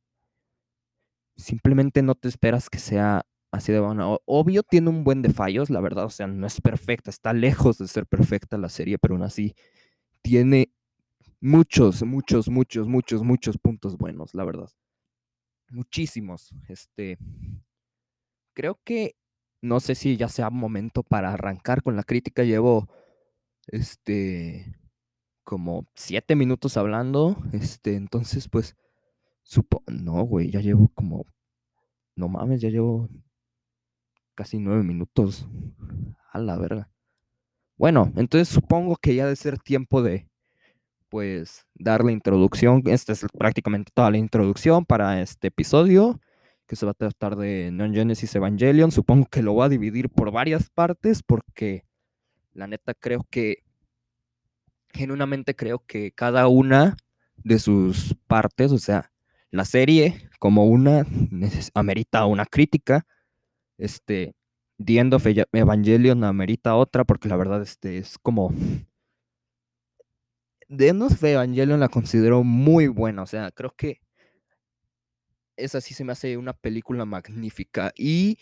simplemente 1.36 2.04
no 2.04 2.16
te 2.16 2.28
esperas 2.28 2.70
que 2.70 2.80
sea 2.80 3.26
así 3.52 3.72
de 3.72 3.80
bueno. 3.80 4.20
Obvio 4.26 4.64
tiene 4.64 4.90
un 4.90 5.04
buen 5.04 5.22
de 5.22 5.32
fallos, 5.32 5.70
la 5.70 5.82
verdad. 5.82 6.06
O 6.06 6.10
sea, 6.12 6.28
no 6.28 6.48
es 6.48 6.62
perfecta, 6.62 7.10
está 7.10 7.34
lejos 7.34 7.78
de 7.80 7.88
ser 7.88 8.06
perfecta 8.06 8.58
la 8.58 8.70
serie, 8.70 8.98
pero 9.00 9.16
aún 9.16 9.24
así 9.24 9.56
tiene 10.22 10.72
muchos, 11.42 12.04
muchos, 12.04 12.48
muchos, 12.48 12.88
muchos, 12.88 13.24
muchos 13.24 13.58
puntos 13.58 13.98
buenos, 13.98 14.34
la 14.34 14.46
verdad. 14.46 14.70
Muchísimos. 15.70 16.54
Este. 16.70 17.18
Creo 18.54 18.80
que 18.84 19.16
no 19.62 19.80
sé 19.80 19.96
si 19.96 20.18
ya 20.18 20.28
sea 20.30 20.50
momento 20.50 21.04
para 21.04 21.34
arrancar 21.34 21.84
con 21.84 21.96
la 21.96 22.04
crítica. 22.04 22.44
Llevo 22.44 22.90
este 23.68 24.78
como 25.44 25.86
siete 25.96 26.36
minutos 26.36 26.78
hablando. 26.78 27.38
Este, 27.54 27.96
entonces, 27.96 28.48
pues, 28.48 28.76
supo. 29.44 29.84
No, 29.88 30.24
güey, 30.24 30.52
ya 30.52 30.62
llevo 30.62 30.90
como. 30.94 31.26
No 32.16 32.30
mames, 32.30 32.62
ya 32.62 32.70
llevo 32.70 33.10
casi 34.36 34.60
nueve 34.60 34.84
minutos. 34.84 35.48
A 36.32 36.40
la 36.40 36.58
verga. 36.58 36.90
Bueno, 37.78 38.12
entonces 38.16 38.48
supongo 38.48 38.96
que 38.96 39.16
ya 39.16 39.26
de 39.28 39.36
ser 39.36 39.58
tiempo 39.60 40.02
de, 40.04 40.31
pues, 41.12 41.68
dar 41.76 42.06
la 42.06 42.14
introducción. 42.14 42.82
Esta 42.86 43.12
es 43.12 43.26
prácticamente 43.38 43.92
toda 43.94 44.10
la 44.10 44.18
introducción 44.18 44.86
para 44.86 45.22
este 45.22 45.50
episodio, 45.50 46.22
que 46.66 46.78
se 46.78 46.86
va 46.86 46.94
a 46.94 46.96
tratar 46.96 47.36
de 47.36 47.70
Neon 47.70 47.94
Genesis 47.94 48.34
Evangelion. 48.34 48.92
Supongo 48.92 49.28
que 49.28 49.44
lo 49.44 49.52
voy 49.52 49.66
a 49.66 49.70
dividir 49.70 50.10
por 50.10 50.32
varias 50.32 50.70
partes, 50.70 51.22
porque 51.22 51.84
la 52.54 52.66
neta 52.66 52.94
creo 52.94 53.28
que 53.30 53.58
genuinamente 54.94 55.54
creo 55.54 55.84
que 55.86 56.14
cada 56.14 56.48
una 56.48 56.96
de 57.44 57.60
sus 57.60 58.16
partes, 58.28 58.72
o 58.72 58.78
sea, 58.78 59.12
la 59.50 59.66
serie 59.66 60.30
como 60.40 60.66
una 60.66 61.06
amerita 61.74 62.26
una 62.26 62.46
crítica, 62.46 63.06
este, 63.78 64.34
The 64.84 64.98
End 64.98 65.14
of 65.14 65.26
Evangelion 65.52 66.24
amerita 66.24 66.76
otra, 66.76 67.04
porque 67.04 67.28
la 67.28 67.36
verdad 67.36 67.62
este, 67.62 67.98
es 67.98 68.18
como, 68.18 68.54
The 70.76 70.88
End 70.88 71.04
of 71.04 71.24
Evangelion 71.24 71.80
la 71.80 71.90
considero 71.90 72.44
muy 72.44 72.88
buena, 72.88 73.24
o 73.24 73.28
sea, 73.28 73.52
creo 73.52 73.74
que 73.76 74.02
esa 75.58 75.82
sí 75.82 75.94
se 75.94 76.04
me 76.04 76.14
hace 76.14 76.38
una 76.38 76.54
película 76.54 77.06
magnífica. 77.06 77.92
Y 77.96 78.40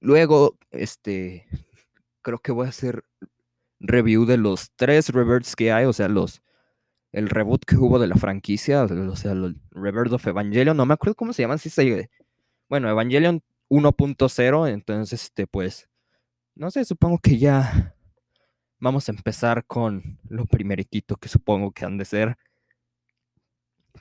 luego, 0.00 0.58
este, 0.70 1.46
creo 2.22 2.38
que 2.38 2.52
voy 2.52 2.66
a 2.66 2.70
hacer 2.70 3.04
review 3.78 4.26
de 4.26 4.36
los 4.36 4.72
tres 4.76 5.10
reverts 5.10 5.56
que 5.56 5.72
hay, 5.72 5.84
o 5.84 5.92
sea, 5.92 6.08
los 6.08 6.42
el 7.12 7.28
reboot 7.28 7.64
que 7.64 7.76
hubo 7.76 7.98
de 7.98 8.06
la 8.06 8.14
franquicia, 8.14 8.84
o 8.84 9.16
sea, 9.16 9.32
el 9.32 9.56
Revert 9.70 10.12
of 10.12 10.26
Evangelion, 10.26 10.76
no 10.76 10.86
me 10.86 10.94
acuerdo 10.94 11.16
cómo 11.16 11.32
se 11.32 11.42
llaman, 11.42 11.58
si 11.58 11.68
se 11.68 12.08
bueno, 12.68 12.88
Evangelion 12.88 13.42
1.0, 13.68 14.68
entonces 14.68 15.24
este 15.24 15.46
pues 15.46 15.88
no 16.54 16.70
sé, 16.70 16.84
supongo 16.84 17.18
que 17.18 17.38
ya 17.38 17.96
vamos 18.80 19.08
a 19.08 19.12
empezar 19.12 19.64
con 19.66 20.18
lo 20.28 20.46
primeritito 20.46 21.16
que 21.16 21.28
supongo 21.28 21.72
que 21.72 21.84
han 21.84 21.98
de 21.98 22.04
ser 22.04 22.36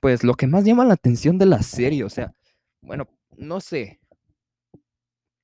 pues 0.01 0.23
lo 0.23 0.33
que 0.33 0.47
más 0.47 0.63
llama 0.63 0.85
la 0.85 0.93
atención 0.93 1.37
de 1.37 1.45
la 1.45 1.61
serie, 1.61 2.03
o 2.03 2.09
sea, 2.09 2.33
bueno, 2.81 3.07
no 3.37 3.59
sé. 3.59 3.99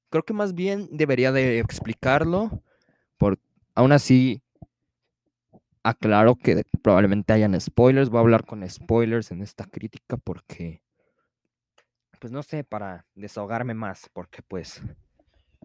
Creo 0.10 0.24
que 0.24 0.34
más 0.34 0.54
bien 0.54 0.88
debería 0.92 1.32
de 1.32 1.60
explicarlo 1.60 2.64
por 3.18 3.40
aún 3.74 3.92
así 3.92 4.42
aclaro 5.84 6.36
que 6.36 6.64
probablemente 6.82 7.34
hayan 7.34 7.60
spoilers. 7.60 8.10
Voy 8.10 8.20
a 8.20 8.22
hablar 8.22 8.46
con 8.46 8.68
spoilers 8.68 9.32
en 9.32 9.42
esta 9.42 9.66
crítica 9.66 10.18
porque, 10.18 10.82
pues 12.20 12.32
no 12.32 12.44
sé, 12.44 12.64
para 12.64 13.06
desahogarme 13.14 13.74
más, 13.74 14.10
porque 14.14 14.42
pues 14.42 14.82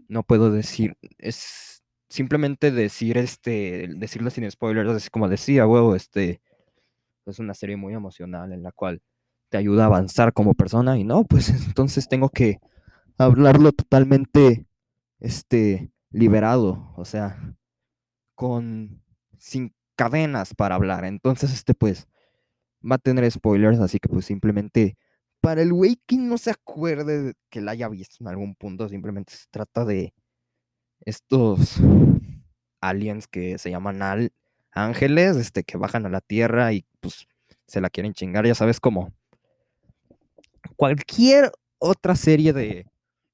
no 0.09 0.25
puedo 0.25 0.51
decir, 0.51 0.97
es 1.19 1.80
simplemente 2.11 2.73
decir 2.73 3.17
este, 3.17 3.89
decirlo 3.97 4.31
sin 4.31 4.51
spoilers, 4.51 4.91
así 4.91 5.09
como 5.09 5.29
decía, 5.29 5.67
huevo, 5.67 5.95
este, 5.95 6.43
es 7.25 7.39
una 7.39 7.55
serie 7.55 7.77
muy 7.77 7.95
emocional 7.95 8.53
en 8.53 8.63
la 8.63 8.73
cual 8.73 9.01
te 9.49 9.57
ayuda 9.57 9.85
a 9.85 9.87
avanzar 9.87 10.33
como 10.33 10.55
persona 10.55 10.99
y 10.99 11.05
no, 11.05 11.25
pues 11.25 11.49
entonces 11.67 12.09
tengo 12.09 12.29
que 12.29 12.59
hablarlo 13.17 13.73
totalmente, 13.73 14.67
este, 15.21 15.93
liberado, 16.11 16.93
o 16.97 17.05
sea, 17.05 17.55
con, 18.35 19.03
sin 19.39 19.75
cadenas 19.97 20.55
para 20.55 20.75
hablar. 20.75 21.05
Entonces, 21.05 21.53
este 21.53 21.75
pues 21.75 22.09
va 22.83 22.97
a 22.97 22.99
tener 22.99 23.31
spoilers, 23.31 23.79
así 23.81 23.99
que 23.99 24.09
pues 24.09 24.25
simplemente 24.25 24.97
para 25.41 25.63
el 25.63 25.73
güey 25.73 25.97
que 26.07 26.17
no 26.17 26.39
se 26.39 26.51
acuerde 26.51 27.35
que 27.51 27.61
la 27.61 27.73
haya 27.73 27.89
visto 27.89 28.17
en 28.21 28.29
algún 28.29 28.55
punto, 28.55 28.89
simplemente 28.89 29.33
se 29.35 29.47
trata 29.51 29.85
de 29.85 30.15
estos 31.01 31.77
aliens 32.81 33.27
que 33.27 33.59
se 33.59 33.71
llaman 33.71 34.31
ángeles, 34.73 35.37
este 35.37 35.65
que 35.65 35.77
bajan 35.79 36.07
a 36.07 36.11
la 36.11 36.21
tierra 36.21 36.73
y 36.73 36.85
pues 37.01 37.27
se 37.67 37.81
la 37.81 37.91
quieren 37.91 38.15
chingar, 38.15 38.47
ya 38.47 38.55
sabes 38.55 38.81
como 38.81 39.13
cualquier 40.77 41.53
otra 41.79 42.17
serie 42.17 42.53
de 42.53 42.87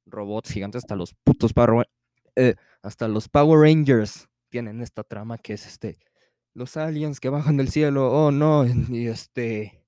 robots 0.07 0.53
gigantes 0.53 0.85
hasta 0.85 0.97
los 0.97 1.15
putos 1.15 1.53
Power, 1.53 1.89
eh, 2.37 2.55
hasta 2.83 3.09
los 3.09 3.29
Power 3.29 3.61
Rangers 3.61 4.29
tienen 4.49 4.83
esta 4.83 5.03
trama 5.05 5.39
que 5.39 5.55
es 5.55 5.67
este 5.67 5.99
los 6.57 6.77
aliens 6.79 7.21
que 7.21 7.29
bajan 7.29 7.59
del 7.59 7.69
cielo, 7.69 8.11
oh 8.11 8.31
no, 8.31 8.65
y 8.67 9.09
este, 9.09 9.85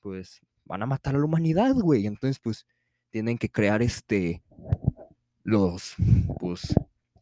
pues 0.00 0.40
van 0.64 0.82
a 0.82 0.86
matar 0.86 1.16
a 1.16 1.18
la 1.18 1.24
humanidad, 1.24 1.74
güey. 1.74 2.06
Entonces, 2.06 2.38
pues, 2.38 2.66
tienen 3.08 3.38
que 3.38 3.48
crear 3.48 3.80
este, 3.80 4.42
los, 5.44 5.94
pues, 6.38 6.74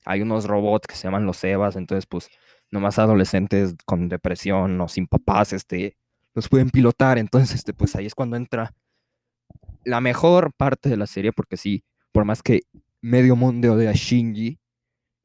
hay 0.04 0.22
unos 0.22 0.46
robots 0.46 0.87
que 0.87 0.94
se 0.94 1.04
llaman 1.04 1.26
los 1.26 1.42
Evas, 1.44 1.76
entonces, 1.76 2.06
pues, 2.06 2.30
nomás 2.70 2.98
adolescentes 2.98 3.75
con 3.84 4.08
depresión 4.08 4.80
o 4.80 4.88
sin 4.88 5.06
papás, 5.06 5.52
este, 5.52 5.96
los 6.34 6.48
pueden 6.48 6.70
pilotar. 6.70 7.18
Entonces, 7.18 7.56
este, 7.56 7.72
pues, 7.72 7.94
ahí 7.96 8.06
es 8.06 8.14
cuando 8.14 8.37
entra 8.37 8.75
la 9.84 10.00
mejor 10.00 10.52
parte 10.54 10.88
de 10.88 10.96
la 10.96 11.06
serie, 11.06 11.32
porque 11.32 11.56
sí, 11.56 11.84
por 12.12 12.25
más 12.25 12.42
que 12.42 12.62
medio 13.00 13.37
mundo 13.37 13.72
odia 13.72 13.90
a 13.90 13.94
Shinji, 13.94 14.58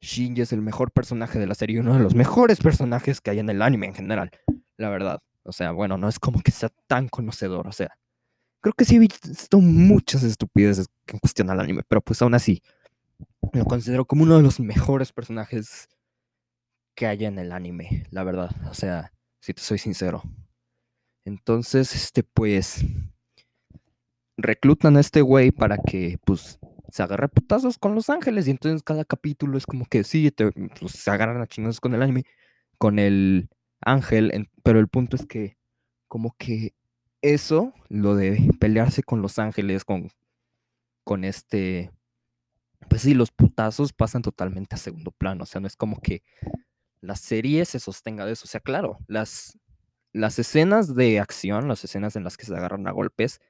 Shinji 0.00 0.42
es 0.42 0.52
el 0.52 0.60
mejor 0.60 0.92
personaje 0.92 1.38
de 1.38 1.46
la 1.46 1.54
serie, 1.54 1.80
uno 1.80 1.94
de 1.94 2.00
los 2.00 2.14
mejores 2.14 2.60
personajes 2.60 3.20
que 3.20 3.30
hay 3.30 3.38
en 3.38 3.48
el 3.48 3.62
anime 3.62 3.86
en 3.86 3.94
general, 3.94 4.30
la 4.76 4.90
verdad. 4.90 5.20
O 5.44 5.52
sea, 5.52 5.72
bueno, 5.72 5.98
no 5.98 6.08
es 6.08 6.18
como 6.18 6.40
que 6.42 6.50
sea 6.50 6.70
tan 6.86 7.08
conocedor, 7.08 7.66
o 7.66 7.72
sea, 7.72 7.96
creo 8.60 8.74
que 8.74 8.84
sí 8.84 8.96
he 8.96 8.98
visto 8.98 9.60
muchas 9.60 10.22
estupideces 10.22 10.86
en 11.06 11.18
cuestión 11.18 11.50
al 11.50 11.60
anime, 11.60 11.82
pero 11.86 12.00
pues 12.00 12.20
aún 12.22 12.34
así, 12.34 12.62
lo 13.52 13.64
considero 13.64 14.04
como 14.04 14.24
uno 14.24 14.36
de 14.36 14.42
los 14.42 14.60
mejores 14.60 15.12
personajes 15.12 15.88
que 16.94 17.06
hay 17.06 17.24
en 17.24 17.38
el 17.38 17.52
anime, 17.52 18.06
la 18.10 18.24
verdad. 18.24 18.50
O 18.70 18.74
sea, 18.74 19.12
si 19.40 19.52
te 19.54 19.62
soy 19.62 19.78
sincero. 19.78 20.22
Entonces, 21.24 21.94
este, 21.94 22.22
pues, 22.22 22.84
reclutan 24.36 24.96
a 24.96 25.00
este 25.00 25.22
güey 25.22 25.50
para 25.50 25.78
que, 25.78 26.18
pues, 26.24 26.58
se 26.90 27.02
agarra 27.02 27.28
putazos 27.28 27.78
con 27.78 27.94
Los 27.94 28.10
Ángeles 28.10 28.46
y 28.46 28.52
entonces 28.52 28.82
cada 28.82 29.04
capítulo 29.04 29.58
es 29.58 29.66
como 29.66 29.86
que 29.86 30.04
sí, 30.04 30.30
pues, 30.30 30.92
se 30.92 31.10
agarran 31.10 31.40
a 31.40 31.46
chingados 31.46 31.80
con 31.80 31.94
el 31.94 32.02
anime, 32.02 32.24
con 32.78 32.98
el 32.98 33.48
ángel, 33.80 34.48
pero 34.62 34.78
el 34.80 34.88
punto 34.88 35.16
es 35.16 35.26
que 35.26 35.56
como 36.08 36.36
que 36.38 36.74
eso, 37.22 37.72
lo 37.88 38.14
de 38.14 38.50
pelearse 38.60 39.02
con 39.02 39.22
Los 39.22 39.38
Ángeles, 39.38 39.84
con, 39.84 40.10
con 41.04 41.24
este, 41.24 41.90
pues 42.88 43.02
sí, 43.02 43.14
los 43.14 43.30
putazos 43.30 43.92
pasan 43.92 44.22
totalmente 44.22 44.74
a 44.74 44.78
segundo 44.78 45.10
plano, 45.12 45.44
o 45.44 45.46
sea, 45.46 45.60
no 45.60 45.66
es 45.66 45.76
como 45.76 46.00
que 46.00 46.22
la 47.00 47.16
serie 47.16 47.64
se 47.64 47.80
sostenga 47.80 48.26
de 48.26 48.32
eso, 48.32 48.44
o 48.44 48.48
sea, 48.48 48.60
claro, 48.60 48.98
las, 49.08 49.58
las 50.12 50.38
escenas 50.38 50.94
de 50.94 51.20
acción, 51.20 51.68
las 51.68 51.84
escenas 51.84 52.16
en 52.16 52.24
las 52.24 52.36
que 52.36 52.46
se 52.46 52.54
agarran 52.56 52.86
a 52.88 52.92
golpes, 52.92 53.40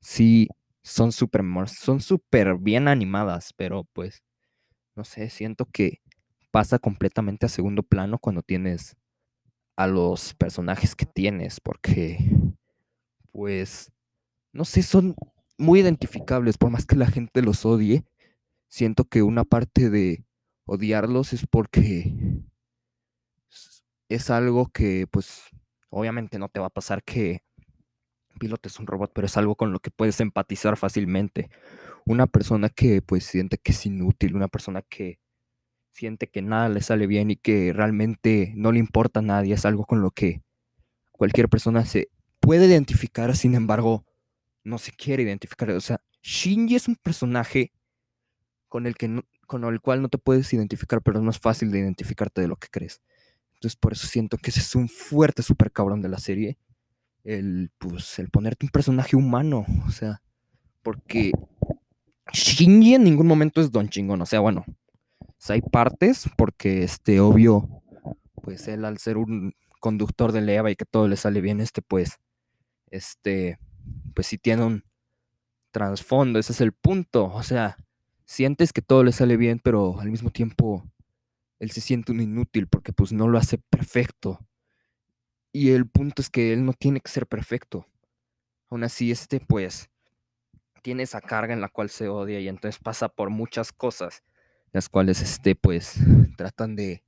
sí 0.00 0.48
son 0.82 1.12
súper 1.12 1.42
son 1.68 2.00
súper 2.00 2.56
bien 2.58 2.88
animadas, 2.88 3.52
pero 3.56 3.84
pues, 3.92 4.22
no 4.96 5.04
sé, 5.04 5.30
siento 5.30 5.66
que 5.66 6.00
pasa 6.50 6.78
completamente 6.78 7.46
a 7.46 7.48
segundo 7.48 7.82
plano 7.82 8.18
cuando 8.18 8.42
tienes 8.42 8.96
a 9.76 9.86
los 9.86 10.34
personajes 10.34 10.94
que 10.94 11.06
tienes, 11.06 11.60
porque, 11.60 12.18
pues, 13.32 13.90
no 14.52 14.64
sé, 14.64 14.82
son 14.82 15.16
muy 15.58 15.80
identificables, 15.80 16.58
por 16.58 16.70
más 16.70 16.86
que 16.86 16.96
la 16.96 17.06
gente 17.06 17.42
los 17.42 17.64
odie, 17.64 18.04
siento 18.74 19.04
que 19.04 19.22
una 19.22 19.44
parte 19.44 19.88
de 19.88 20.24
odiarlos 20.64 21.32
es 21.32 21.46
porque 21.46 22.12
es 24.08 24.30
algo 24.30 24.66
que, 24.66 25.06
pues, 25.06 25.42
obviamente 25.90 26.40
no 26.40 26.48
te 26.48 26.58
va 26.58 26.66
a 26.66 26.70
pasar 26.70 27.04
que 27.04 27.44
piloto 28.40 28.68
es 28.68 28.80
un 28.80 28.88
robot, 28.88 29.12
pero 29.14 29.28
es 29.28 29.36
algo 29.36 29.54
con 29.54 29.72
lo 29.72 29.78
que 29.78 29.92
puedes 29.92 30.18
empatizar 30.18 30.76
fácilmente. 30.76 31.50
Una 32.04 32.26
persona 32.26 32.68
que 32.68 33.00
pues 33.00 33.22
siente 33.22 33.58
que 33.58 33.70
es 33.70 33.86
inútil, 33.86 34.34
una 34.34 34.48
persona 34.48 34.82
que 34.82 35.20
siente 35.92 36.26
que 36.26 36.42
nada 36.42 36.68
le 36.68 36.80
sale 36.80 37.06
bien 37.06 37.30
y 37.30 37.36
que 37.36 37.72
realmente 37.72 38.54
no 38.56 38.72
le 38.72 38.80
importa 38.80 39.20
a 39.20 39.22
nadie, 39.22 39.54
es 39.54 39.64
algo 39.64 39.84
con 39.84 40.02
lo 40.02 40.10
que 40.10 40.42
cualquier 41.12 41.48
persona 41.48 41.86
se 41.86 42.08
puede 42.40 42.66
identificar, 42.66 43.36
sin 43.36 43.54
embargo, 43.54 44.04
no 44.64 44.78
se 44.78 44.90
quiere 44.90 45.22
identificar. 45.22 45.70
O 45.70 45.80
sea, 45.80 46.00
Shinji 46.22 46.74
es 46.74 46.88
un 46.88 46.96
personaje 46.96 47.70
con 48.74 48.88
el, 48.88 48.96
que 48.96 49.22
con 49.46 49.62
el 49.62 49.80
cual 49.80 50.02
no 50.02 50.08
te 50.08 50.18
puedes 50.18 50.52
identificar, 50.52 51.00
pero 51.00 51.20
es 51.20 51.24
más 51.24 51.38
fácil 51.38 51.70
de 51.70 51.78
identificarte 51.78 52.40
de 52.40 52.48
lo 52.48 52.56
que 52.56 52.66
crees. 52.66 53.00
Entonces, 53.52 53.76
por 53.76 53.92
eso 53.92 54.08
siento 54.08 54.36
que 54.36 54.50
ese 54.50 54.58
es 54.58 54.74
un 54.74 54.88
fuerte 54.88 55.44
super 55.44 55.70
cabrón 55.70 56.02
de 56.02 56.08
la 56.08 56.18
serie 56.18 56.58
el, 57.22 57.70
pues, 57.78 58.18
el 58.18 58.30
ponerte 58.30 58.66
un 58.66 58.70
personaje 58.70 59.14
humano, 59.14 59.64
o 59.86 59.92
sea, 59.92 60.22
porque 60.82 61.30
Shinji 62.32 62.96
en 62.96 63.04
ningún 63.04 63.28
momento 63.28 63.60
es 63.60 63.70
Don 63.70 63.88
Chingón, 63.88 64.20
o 64.20 64.26
sea, 64.26 64.40
bueno, 64.40 64.64
hay 65.48 65.62
partes 65.62 66.28
porque, 66.36 66.82
este, 66.82 67.20
obvio, 67.20 67.80
pues 68.42 68.66
él 68.66 68.84
al 68.84 68.98
ser 68.98 69.18
un 69.18 69.54
conductor 69.78 70.32
de 70.32 70.40
leva 70.40 70.72
y 70.72 70.74
que 70.74 70.84
todo 70.84 71.06
le 71.06 71.14
sale 71.14 71.40
bien, 71.40 71.60
este, 71.60 71.80
pues, 71.80 72.18
este, 72.90 73.60
pues 74.16 74.26
sí 74.26 74.36
tiene 74.36 74.64
un 74.64 74.84
trasfondo, 75.70 76.40
ese 76.40 76.50
es 76.50 76.60
el 76.60 76.72
punto, 76.72 77.26
o 77.32 77.44
sea, 77.44 77.76
sientes 78.24 78.72
que 78.72 78.82
todo 78.82 79.04
le 79.04 79.12
sale 79.12 79.36
bien, 79.36 79.60
pero 79.62 80.00
al 80.00 80.10
mismo 80.10 80.30
tiempo 80.30 80.84
él 81.58 81.70
se 81.70 81.80
siente 81.80 82.12
un 82.12 82.20
inútil 82.20 82.68
porque 82.68 82.92
pues 82.92 83.12
no 83.12 83.28
lo 83.28 83.38
hace 83.38 83.58
perfecto. 83.58 84.40
Y 85.52 85.70
el 85.70 85.86
punto 85.88 86.20
es 86.20 86.30
que 86.30 86.52
él 86.52 86.64
no 86.64 86.72
tiene 86.72 87.00
que 87.00 87.10
ser 87.10 87.26
perfecto. 87.26 87.86
Aún 88.70 88.82
así, 88.82 89.10
este, 89.12 89.38
pues, 89.38 89.88
tiene 90.82 91.04
esa 91.04 91.20
carga 91.20 91.54
en 91.54 91.60
la 91.60 91.68
cual 91.68 91.90
se 91.90 92.08
odia 92.08 92.40
y 92.40 92.48
entonces 92.48 92.80
pasa 92.82 93.08
por 93.08 93.30
muchas 93.30 93.72
cosas, 93.72 94.24
las 94.72 94.88
cuales, 94.88 95.22
este, 95.22 95.54
pues, 95.54 95.94
tratan 96.36 96.74
de 96.74 97.04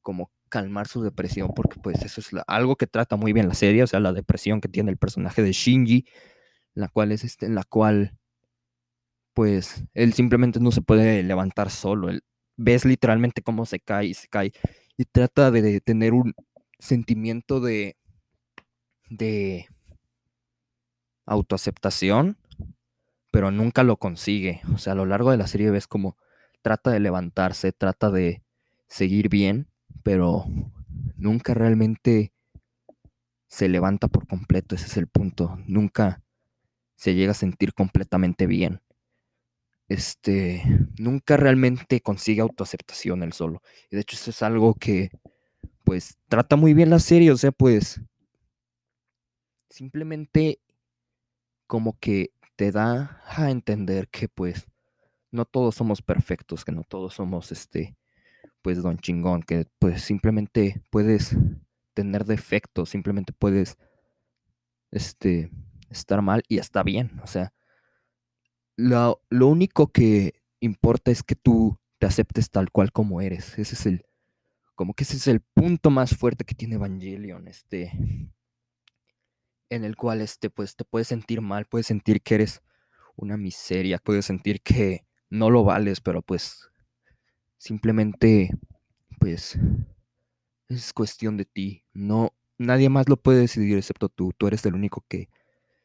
como 0.00 0.30
calmar 0.48 0.86
su 0.86 1.02
depresión, 1.02 1.50
porque 1.54 1.80
pues 1.80 2.00
eso 2.02 2.20
es 2.20 2.30
algo 2.46 2.76
que 2.76 2.86
trata 2.86 3.16
muy 3.16 3.32
bien 3.32 3.48
la 3.48 3.54
serie, 3.54 3.82
o 3.82 3.86
sea, 3.86 4.00
la 4.00 4.12
depresión 4.12 4.60
que 4.60 4.68
tiene 4.68 4.90
el 4.92 4.98
personaje 4.98 5.42
de 5.42 5.52
Shinji, 5.52 6.06
la 6.74 6.88
cual 6.88 7.12
es 7.12 7.24
este, 7.24 7.46
en 7.46 7.54
la 7.56 7.64
cual, 7.64 8.16
pues, 9.34 9.84
él 9.94 10.14
simplemente 10.14 10.60
no 10.60 10.70
se 10.72 10.82
puede 10.82 11.22
levantar 11.22 11.70
solo, 11.70 12.08
él, 12.08 12.22
ves 12.56 12.84
literalmente 12.84 13.42
cómo 13.42 13.66
se 13.66 13.80
cae 13.80 14.06
y 14.06 14.14
se 14.14 14.28
cae, 14.28 14.52
y 14.96 15.04
trata 15.04 15.50
de 15.50 15.80
tener 15.80 16.14
un 16.14 16.34
sentimiento 16.78 17.60
de, 17.60 17.96
de 19.10 19.66
autoaceptación, 21.26 22.38
pero 23.30 23.50
nunca 23.50 23.82
lo 23.82 23.96
consigue. 23.96 24.60
O 24.72 24.78
sea, 24.78 24.92
a 24.92 24.96
lo 24.96 25.06
largo 25.06 25.30
de 25.30 25.36
la 25.36 25.46
serie 25.46 25.70
ves 25.70 25.86
como 25.86 26.16
trata 26.62 26.90
de 26.90 27.00
levantarse, 27.00 27.72
trata 27.72 28.10
de 28.10 28.42
seguir 28.86 29.28
bien, 29.28 29.68
pero 30.02 30.44
nunca 31.16 31.54
realmente 31.54 32.32
se 33.48 33.68
levanta 33.68 34.08
por 34.08 34.26
completo, 34.26 34.74
ese 34.74 34.86
es 34.86 34.96
el 34.96 35.08
punto. 35.08 35.58
Nunca 35.66 36.22
se 36.96 37.14
llega 37.14 37.32
a 37.32 37.34
sentir 37.34 37.74
completamente 37.74 38.46
bien. 38.46 38.80
Este, 39.88 40.62
nunca 40.98 41.36
realmente 41.36 42.00
consigue 42.00 42.40
autoaceptación 42.40 43.22
él 43.22 43.32
solo. 43.32 43.62
Y 43.90 43.96
de 43.96 44.02
hecho 44.02 44.16
eso 44.16 44.30
es 44.30 44.42
algo 44.42 44.74
que 44.74 45.10
pues 45.84 46.16
trata 46.28 46.56
muy 46.56 46.74
bien 46.74 46.90
la 46.90 46.98
serie, 46.98 47.30
o 47.30 47.36
sea, 47.36 47.52
pues 47.52 48.00
simplemente 49.68 50.60
como 51.66 51.98
que 51.98 52.30
te 52.56 52.72
da 52.72 53.22
a 53.26 53.50
entender 53.50 54.08
que 54.08 54.28
pues 54.28 54.66
no 55.30 55.44
todos 55.44 55.74
somos 55.74 56.00
perfectos, 56.02 56.64
que 56.64 56.72
no 56.72 56.84
todos 56.84 57.14
somos 57.14 57.52
este 57.52 57.96
pues 58.62 58.82
don 58.82 58.98
chingón, 58.98 59.42
que 59.42 59.66
pues 59.78 60.02
simplemente 60.02 60.82
puedes 60.90 61.36
tener 61.92 62.24
defectos, 62.24 62.90
simplemente 62.90 63.32
puedes 63.32 63.76
este 64.90 65.50
estar 65.90 66.22
mal 66.22 66.42
y 66.48 66.58
está 66.58 66.82
bien, 66.82 67.20
o 67.22 67.26
sea, 67.26 67.52
lo, 68.76 69.22
lo 69.30 69.48
único 69.48 69.88
que 69.88 70.42
importa 70.60 71.10
es 71.10 71.22
que 71.22 71.34
tú 71.34 71.78
te 71.98 72.06
aceptes 72.06 72.50
tal 72.50 72.70
cual 72.70 72.92
como 72.92 73.20
eres. 73.20 73.58
Ese 73.58 73.74
es 73.74 73.86
el 73.86 74.04
como 74.74 74.94
que 74.94 75.04
ese 75.04 75.16
es 75.16 75.28
el 75.28 75.40
punto 75.40 75.90
más 75.90 76.16
fuerte 76.16 76.44
que 76.44 76.54
tiene 76.54 76.74
Evangelion, 76.74 77.46
este, 77.48 77.92
en 79.70 79.84
el 79.84 79.96
cual, 79.96 80.20
este, 80.20 80.50
pues, 80.50 80.76
te 80.76 80.84
puedes 80.84 81.08
sentir 81.08 81.40
mal, 81.40 81.66
puedes 81.66 81.86
sentir 81.86 82.22
que 82.22 82.34
eres 82.36 82.62
una 83.16 83.36
miseria, 83.36 83.98
puedes 83.98 84.26
sentir 84.26 84.60
que 84.62 85.04
no 85.30 85.50
lo 85.50 85.64
vales, 85.64 86.00
pero 86.00 86.22
pues, 86.22 86.70
simplemente, 87.56 88.50
pues, 89.20 89.58
es 90.68 90.92
cuestión 90.92 91.36
de 91.36 91.44
ti, 91.44 91.84
no, 91.92 92.34
nadie 92.58 92.88
más 92.88 93.08
lo 93.08 93.16
puede 93.16 93.40
decidir 93.40 93.78
excepto 93.78 94.08
tú, 94.08 94.32
tú 94.36 94.48
eres 94.48 94.64
el 94.66 94.74
único 94.74 95.04
que 95.08 95.28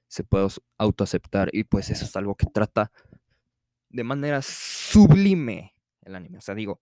se 0.10 0.26
puede 0.26 0.48
autoaceptar 0.78 1.50
y 1.54 1.64
pues 1.64 1.90
eso 1.90 2.04
es 2.04 2.16
algo 2.18 2.36
que 2.36 2.48
trata 2.48 2.92
de 3.90 4.04
manera 4.04 4.42
sublime 4.42 5.74
el 6.02 6.16
anime, 6.16 6.40
o 6.40 6.42
sea, 6.42 6.56
digo, 6.56 6.82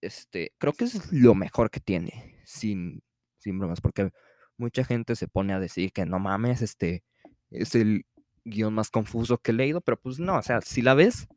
este, 0.00 0.52
creo 0.58 0.72
que 0.72 0.84
es 0.84 1.12
lo 1.12 1.34
mejor 1.34 1.70
que 1.70 1.80
tiene, 1.80 2.40
sin, 2.44 3.02
sin 3.38 3.58
bromas, 3.58 3.80
porque 3.80 4.10
mucha 4.56 4.84
gente 4.84 5.16
se 5.16 5.28
pone 5.28 5.52
a 5.52 5.60
decir 5.60 5.92
que 5.92 6.06
no 6.06 6.18
mames, 6.18 6.62
este, 6.62 7.02
es 7.50 7.74
el 7.74 8.04
guion 8.44 8.74
más 8.74 8.90
confuso 8.90 9.38
que 9.38 9.52
he 9.52 9.54
leído, 9.54 9.80
pero 9.80 9.98
pues 9.98 10.18
no, 10.18 10.36
o 10.36 10.42
sea, 10.42 10.60
si 10.60 10.82
la 10.82 10.94
ves 10.94 11.28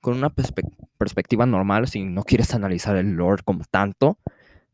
con 0.00 0.16
una 0.16 0.32
perspectiva 0.98 1.46
normal, 1.46 1.88
si 1.88 2.04
no 2.04 2.22
quieres 2.24 2.54
analizar 2.54 2.96
el 2.96 3.12
lore 3.12 3.42
como 3.44 3.64
tanto, 3.64 4.18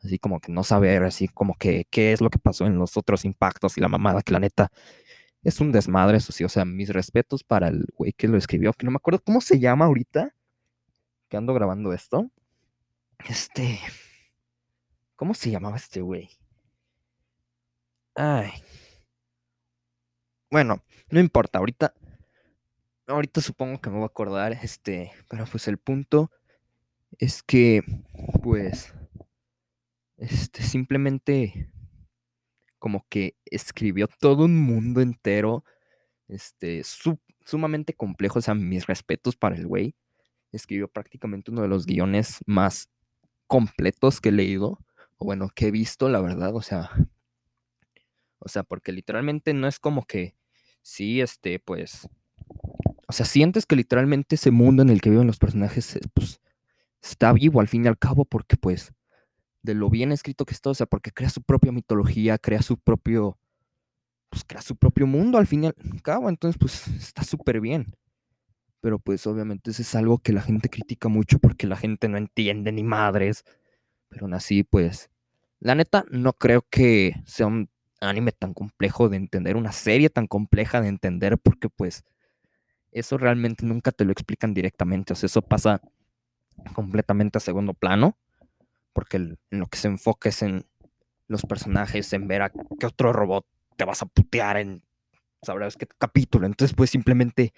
así 0.02 0.18
como 0.18 0.40
que 0.40 0.52
no 0.52 0.64
saber, 0.64 1.02
así 1.02 1.28
como 1.28 1.54
que 1.54 1.86
qué 1.90 2.12
es 2.12 2.20
lo 2.20 2.30
que 2.30 2.38
pasó 2.38 2.66
en 2.66 2.78
los 2.78 2.96
otros 2.96 3.24
impactos 3.24 3.76
y 3.76 3.80
la 3.80 3.88
mamada, 3.88 4.22
que 4.22 4.32
la 4.32 4.40
neta 4.40 4.70
es 5.44 5.60
un 5.60 5.72
desmadre, 5.72 6.16
eso 6.16 6.32
sí, 6.32 6.42
o 6.42 6.48
sea, 6.48 6.64
mis 6.64 6.88
respetos 6.88 7.44
para 7.44 7.68
el 7.68 7.86
güey 7.96 8.12
que 8.12 8.28
lo 8.28 8.38
escribió, 8.38 8.72
que 8.72 8.86
no 8.86 8.90
me 8.90 8.96
acuerdo 8.96 9.20
cómo 9.22 9.40
se 9.42 9.60
llama 9.60 9.84
ahorita, 9.84 10.34
que 11.28 11.36
ando 11.36 11.52
grabando 11.54 11.92
esto. 11.92 12.30
Este. 13.28 13.78
¿Cómo 15.16 15.34
se 15.34 15.50
llamaba 15.50 15.76
este 15.76 16.00
güey? 16.00 16.30
Ay. 18.16 18.50
Bueno, 20.50 20.82
no 21.10 21.20
importa, 21.20 21.58
ahorita. 21.58 21.94
Ahorita 23.06 23.40
supongo 23.40 23.80
que 23.80 23.90
me 23.90 23.96
voy 23.96 24.04
a 24.04 24.06
acordar. 24.06 24.52
Este. 24.52 25.12
Pero 25.28 25.44
pues 25.50 25.68
el 25.68 25.78
punto 25.78 26.30
es 27.18 27.42
que. 27.42 27.82
Pues. 28.42 28.94
Este. 30.16 30.62
Simplemente. 30.62 31.73
Como 32.84 33.06
que 33.08 33.34
escribió 33.46 34.08
todo 34.08 34.44
un 34.44 34.60
mundo 34.60 35.00
entero. 35.00 35.64
Este. 36.28 36.82
sumamente 37.46 37.94
complejo. 37.94 38.40
O 38.40 38.42
sea, 38.42 38.52
mis 38.54 38.86
respetos 38.86 39.36
para 39.36 39.56
el 39.56 39.66
güey. 39.66 39.94
Escribió 40.52 40.88
prácticamente 40.88 41.50
uno 41.50 41.62
de 41.62 41.68
los 41.68 41.86
guiones 41.86 42.40
más 42.44 42.90
completos 43.46 44.20
que 44.20 44.28
he 44.28 44.32
leído, 44.32 44.78
o 45.16 45.24
bueno, 45.24 45.48
que 45.54 45.68
he 45.68 45.70
visto, 45.70 46.10
la 46.10 46.20
verdad, 46.20 46.54
o 46.54 46.60
sea, 46.60 46.90
o 48.38 48.48
sea, 48.48 48.64
porque 48.64 48.92
literalmente 48.92 49.54
no 49.54 49.66
es 49.66 49.78
como 49.78 50.04
que, 50.04 50.34
sí, 50.82 51.22
este, 51.22 51.58
pues, 51.58 52.06
o 53.08 53.12
sea, 53.12 53.24
sientes 53.24 53.64
que 53.64 53.76
literalmente 53.76 54.34
ese 54.34 54.50
mundo 54.50 54.82
en 54.82 54.90
el 54.90 55.00
que 55.00 55.08
viven 55.08 55.26
los 55.26 55.38
personajes, 55.38 55.98
pues, 56.12 56.40
está 57.02 57.32
vivo 57.32 57.60
al 57.60 57.68
fin 57.68 57.86
y 57.86 57.88
al 57.88 57.98
cabo, 57.98 58.26
porque 58.26 58.56
pues, 58.58 58.92
de 59.64 59.74
lo 59.74 59.90
bien 59.90 60.12
escrito 60.12 60.44
que 60.44 60.54
está, 60.54 60.70
o 60.70 60.74
sea, 60.74 60.86
porque 60.86 61.10
crea 61.10 61.30
su 61.30 61.42
propia 61.42 61.72
mitología, 61.72 62.38
crea 62.38 62.62
su 62.62 62.76
propio, 62.76 63.38
pues, 64.28 64.44
crea 64.44 64.62
su 64.62 64.76
propio 64.76 65.06
mundo 65.06 65.38
al 65.38 65.46
fin 65.46 65.64
y 65.64 65.66
al 65.68 66.02
cabo, 66.02 66.28
entonces, 66.28 66.58
pues, 66.60 66.86
está 66.88 67.24
súper 67.24 67.60
bien. 67.60 67.96
Pero 68.80 68.98
pues 68.98 69.26
obviamente 69.26 69.70
eso 69.70 69.80
es 69.80 69.94
algo 69.94 70.18
que 70.18 70.34
la 70.34 70.42
gente 70.42 70.68
critica 70.68 71.08
mucho 71.08 71.38
porque 71.38 71.66
la 71.66 71.76
gente 71.76 72.06
no 72.10 72.18
entiende 72.18 72.70
ni 72.70 72.82
madres, 72.84 73.42
pero 74.10 74.26
aún 74.26 74.34
así 74.34 74.62
pues 74.62 75.08
la 75.58 75.74
neta 75.74 76.04
no 76.10 76.34
creo 76.34 76.66
que 76.68 77.14
sea 77.24 77.46
un 77.46 77.70
anime 78.02 78.32
tan 78.32 78.52
complejo 78.52 79.08
de 79.08 79.16
entender, 79.16 79.56
una 79.56 79.72
serie 79.72 80.10
tan 80.10 80.26
compleja 80.26 80.82
de 80.82 80.88
entender 80.88 81.38
porque 81.38 81.70
pues 81.70 82.04
eso 82.92 83.16
realmente 83.16 83.64
nunca 83.64 83.90
te 83.90 84.04
lo 84.04 84.12
explican 84.12 84.52
directamente, 84.52 85.14
o 85.14 85.16
sea, 85.16 85.28
eso 85.28 85.40
pasa 85.40 85.80
completamente 86.74 87.38
a 87.38 87.40
segundo 87.40 87.72
plano, 87.72 88.18
porque 88.94 89.18
en 89.18 89.38
lo 89.50 89.66
que 89.66 89.76
se 89.76 89.88
enfoca 89.88 90.30
es 90.30 90.40
en 90.40 90.64
los 91.26 91.42
personajes, 91.42 92.10
en 92.14 92.26
ver 92.26 92.42
a 92.42 92.50
qué 92.50 92.86
otro 92.86 93.12
robot 93.12 93.46
te 93.76 93.84
vas 93.84 94.00
a 94.00 94.06
putear 94.06 94.56
en 94.56 94.82
sabrás 95.42 95.76
qué 95.76 95.86
capítulo, 95.86 96.46
entonces 96.46 96.74
pues 96.74 96.88
simplemente 96.88 97.52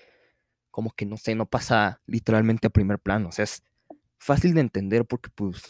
como 0.77 0.91
que 0.91 1.07
no 1.07 1.17
sé, 1.17 1.35
no 1.35 1.47
pasa 1.47 2.03
literalmente 2.07 2.67
a 2.67 2.71
primer 2.71 2.99
plano. 2.99 3.31
O 3.31 3.33
sea, 3.33 3.45
es 3.45 3.63
fácil 4.19 4.53
de 4.53 4.61
entender 4.61 5.07
porque 5.07 5.31
pues 5.35 5.63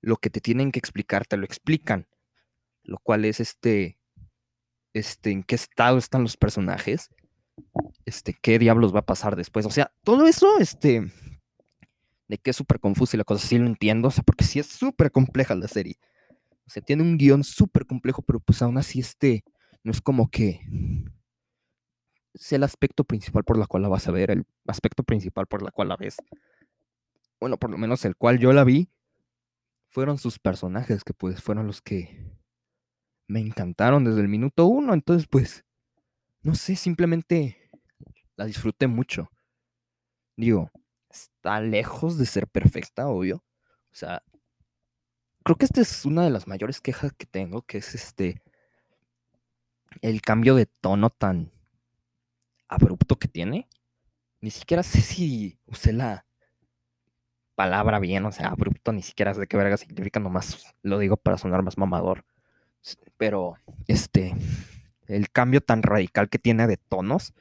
lo 0.00 0.16
que 0.16 0.28
te 0.28 0.40
tienen 0.40 0.72
que 0.72 0.80
explicar 0.80 1.24
te 1.24 1.36
lo 1.36 1.44
explican. 1.44 2.08
Lo 2.82 2.98
cual 2.98 3.24
es 3.24 3.38
este, 3.38 3.96
este, 4.92 5.30
en 5.30 5.44
qué 5.44 5.54
estado 5.54 5.98
están 5.98 6.22
los 6.22 6.36
personajes, 6.36 7.10
este, 8.04 8.34
qué 8.34 8.58
diablos 8.58 8.92
va 8.92 9.00
a 9.00 9.06
pasar 9.06 9.36
después. 9.36 9.66
O 9.66 9.70
sea, 9.70 9.92
todo 10.02 10.26
eso, 10.26 10.58
este, 10.58 11.12
de 12.28 12.38
que 12.38 12.50
es 12.50 12.56
súper 12.56 12.80
confuso 12.80 13.16
y 13.16 13.18
la 13.18 13.24
cosa 13.24 13.46
sí 13.46 13.58
lo 13.58 13.66
entiendo, 13.66 14.08
o 14.08 14.10
sea, 14.10 14.24
porque 14.24 14.44
sí 14.44 14.58
es 14.58 14.66
súper 14.66 15.10
compleja 15.10 15.54
la 15.54 15.68
serie. 15.68 15.98
O 16.66 16.70
sea, 16.70 16.82
tiene 16.82 17.02
un 17.02 17.16
guion 17.16 17.44
súper 17.44 17.86
complejo, 17.86 18.22
pero 18.22 18.40
pues 18.40 18.60
aún 18.62 18.78
así 18.78 19.00
este, 19.00 19.44
no 19.84 19.92
es 19.92 20.00
como 20.00 20.30
que 20.30 20.60
es 22.34 22.52
el 22.52 22.64
aspecto 22.64 23.04
principal 23.04 23.44
por 23.44 23.58
la 23.58 23.66
cual 23.66 23.84
la 23.84 23.88
vas 23.88 24.08
a 24.08 24.12
ver, 24.12 24.30
el 24.30 24.44
aspecto 24.66 25.02
principal 25.02 25.46
por 25.46 25.62
la 25.62 25.70
cual 25.70 25.88
la 25.88 25.96
ves. 25.96 26.16
Bueno, 27.40 27.58
por 27.58 27.70
lo 27.70 27.78
menos 27.78 28.04
el 28.04 28.16
cual 28.16 28.38
yo 28.38 28.52
la 28.52 28.64
vi, 28.64 28.90
fueron 29.88 30.18
sus 30.18 30.38
personajes, 30.38 31.04
que 31.04 31.14
pues 31.14 31.40
fueron 31.42 31.66
los 31.66 31.80
que 31.80 32.36
me 33.28 33.40
encantaron 33.40 34.04
desde 34.04 34.20
el 34.20 34.28
minuto 34.28 34.66
uno. 34.66 34.92
Entonces, 34.92 35.26
pues, 35.28 35.64
no 36.42 36.54
sé, 36.54 36.76
simplemente 36.76 37.70
la 38.36 38.44
disfruté 38.44 38.86
mucho. 38.86 39.30
Digo, 40.36 40.70
está 41.10 41.60
lejos 41.60 42.18
de 42.18 42.26
ser 42.26 42.46
perfecta, 42.48 43.08
obvio. 43.08 43.44
O 43.92 43.94
sea, 43.94 44.22
creo 45.42 45.56
que 45.56 45.64
esta 45.64 45.80
es 45.80 46.04
una 46.04 46.24
de 46.24 46.30
las 46.30 46.46
mayores 46.46 46.80
quejas 46.80 47.12
que 47.12 47.26
tengo, 47.26 47.62
que 47.62 47.78
es 47.78 47.94
este, 47.94 48.42
el 50.02 50.20
cambio 50.22 50.54
de 50.54 50.66
tono 50.66 51.10
tan 51.10 51.50
abrupto 52.68 53.18
que 53.18 53.28
tiene. 53.28 53.68
Ni 54.40 54.50
siquiera 54.50 54.82
sé 54.82 55.00
si 55.00 55.58
usé 55.66 55.92
la 55.92 56.26
palabra 57.54 57.98
bien, 57.98 58.24
o 58.26 58.32
sea, 58.32 58.48
abrupto, 58.48 58.92
ni 58.92 59.02
siquiera 59.02 59.34
sé 59.34 59.46
qué 59.46 59.56
verga 59.56 59.76
significa, 59.76 60.20
nomás 60.20 60.74
lo 60.82 60.98
digo 60.98 61.16
para 61.16 61.38
sonar 61.38 61.62
más 61.62 61.78
mamador. 61.78 62.24
Pero, 63.16 63.56
este, 63.88 64.34
el 65.06 65.30
cambio 65.30 65.60
tan 65.60 65.82
radical 65.82 66.28
que 66.28 66.38
tiene 66.38 66.66
de 66.66 66.76
tonos, 66.76 67.34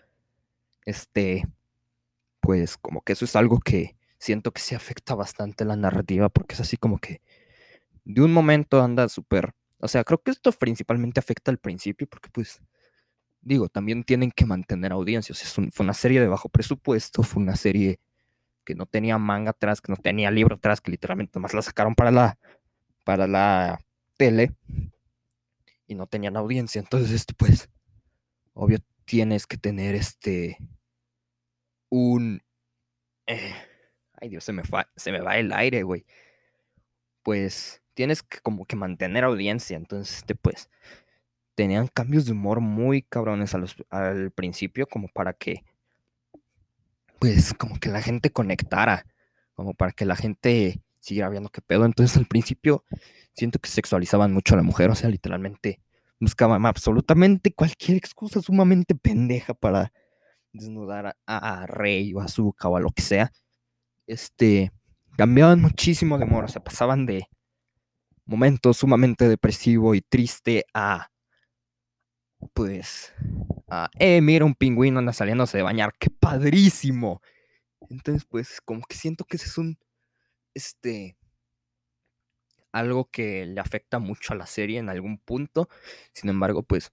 este, 0.85 1.47
pues 2.45 2.77
como 2.77 3.01
que 3.01 3.13
eso 3.13 3.25
es 3.25 3.35
algo 3.35 3.59
que 3.59 3.95
siento 4.19 4.51
que 4.51 4.61
se 4.61 4.75
afecta 4.75 5.15
bastante 5.15 5.65
la 5.65 5.75
narrativa, 5.75 6.29
porque 6.29 6.53
es 6.53 6.61
así 6.61 6.77
como 6.77 6.99
que 6.99 7.21
de 8.03 8.21
un 8.21 8.31
momento 8.31 8.83
anda 8.83 9.09
súper, 9.09 9.53
o 9.79 9.87
sea, 9.87 10.03
creo 10.03 10.21
que 10.21 10.29
esto 10.29 10.51
principalmente 10.51 11.19
afecta 11.19 11.49
al 11.49 11.57
principio, 11.57 12.05
porque 12.07 12.29
pues 12.31 12.61
digo, 13.41 13.67
también 13.67 14.03
tienen 14.03 14.31
que 14.31 14.45
mantener 14.45 14.91
audiencias. 14.91 15.41
fue 15.71 15.83
una 15.83 15.95
serie 15.95 16.21
de 16.21 16.27
bajo 16.27 16.47
presupuesto, 16.49 17.23
fue 17.23 17.41
una 17.41 17.55
serie 17.55 17.99
que 18.63 18.75
no 18.75 18.85
tenía 18.85 19.17
manga 19.17 19.51
atrás, 19.51 19.81
que 19.81 19.91
no 19.91 19.97
tenía 19.97 20.29
libro 20.29 20.55
atrás, 20.55 20.81
que 20.81 20.91
literalmente 20.91 21.39
más 21.39 21.53
la 21.55 21.63
sacaron 21.63 21.95
para 21.95 22.11
la, 22.11 22.37
para 23.03 23.25
la 23.27 23.79
tele 24.17 24.53
y 25.87 25.95
no 25.95 26.05
tenían 26.05 26.37
audiencia. 26.37 26.79
Entonces, 26.79 27.11
este, 27.11 27.33
pues, 27.33 27.69
obvio, 28.53 28.79
tienes 29.05 29.47
que 29.47 29.57
tener 29.57 29.95
este, 29.95 30.57
un... 31.95 32.43
Eh, 33.27 33.53
ay 34.19 34.29
Dios, 34.29 34.43
se 34.43 34.53
me, 34.53 34.63
se 34.95 35.11
me 35.11 35.21
va 35.21 35.37
el 35.37 35.53
aire, 35.53 35.83
güey. 35.83 36.05
Pues 37.23 37.81
tienes 37.93 38.21
que 38.21 38.39
como 38.39 38.65
que 38.65 38.75
mantener 38.75 39.23
audiencia. 39.23 39.77
Entonces, 39.77 40.17
este, 40.17 40.35
pues, 40.35 40.69
tenían 41.55 41.87
cambios 41.87 42.25
de 42.25 42.33
humor 42.33 42.59
muy 42.59 43.01
cabrones 43.01 43.55
al 43.89 44.31
principio, 44.31 44.87
como 44.87 45.07
para 45.07 45.33
que, 45.33 45.63
pues, 47.19 47.53
como 47.53 47.79
que 47.79 47.89
la 47.89 48.01
gente 48.01 48.29
conectara, 48.29 49.05
como 49.53 49.73
para 49.73 49.93
que 49.93 50.05
la 50.05 50.15
gente 50.17 50.81
siguiera 50.99 51.29
viendo 51.29 51.49
qué 51.49 51.61
pedo. 51.61 51.85
Entonces, 51.85 52.17
al 52.17 52.25
principio, 52.25 52.83
siento 53.33 53.59
que 53.59 53.69
sexualizaban 53.69 54.33
mucho 54.33 54.53
a 54.53 54.57
la 54.57 54.63
mujer, 54.63 54.89
o 54.91 54.95
sea, 54.95 55.09
literalmente 55.09 55.79
buscaban 56.19 56.65
absolutamente 56.65 57.53
cualquier 57.53 57.97
excusa 57.97 58.41
sumamente 58.41 58.95
pendeja 58.95 59.53
para 59.53 59.91
desnudar 60.57 61.15
a, 61.25 61.65
Rey 61.67 62.13
o 62.13 62.21
a 62.21 62.27
Zuka 62.27 62.67
o 62.69 62.77
a 62.77 62.79
lo 62.79 62.91
que 62.91 63.01
sea. 63.01 63.31
Este, 64.07 64.71
cambiaban 65.17 65.61
muchísimo 65.61 66.17
de 66.17 66.25
humor, 66.25 66.45
o 66.45 66.47
sea, 66.47 66.63
pasaban 66.63 67.05
de 67.05 67.27
momentos 68.25 68.77
sumamente 68.77 69.27
depresivo 69.27 69.95
y 69.95 70.01
triste 70.01 70.65
a 70.73 71.09
pues, 72.53 73.13
a, 73.69 73.89
eh, 73.99 74.21
mira, 74.21 74.45
un 74.45 74.55
pingüino 74.55 74.99
anda 74.99 75.13
saliéndose 75.13 75.57
de 75.57 75.63
bañar, 75.63 75.93
qué 75.99 76.09
padrísimo. 76.09 77.21
Entonces, 77.89 78.25
pues, 78.25 78.61
como 78.61 78.81
que 78.87 78.95
siento 78.95 79.25
que 79.25 79.37
ese 79.37 79.47
es 79.47 79.57
un, 79.57 79.77
este, 80.53 81.17
algo 82.71 83.05
que 83.09 83.45
le 83.45 83.61
afecta 83.61 83.99
mucho 83.99 84.33
a 84.33 84.37
la 84.37 84.45
serie 84.45 84.79
en 84.79 84.89
algún 84.89 85.17
punto. 85.19 85.69
Sin 86.13 86.29
embargo, 86.29 86.63
pues, 86.63 86.91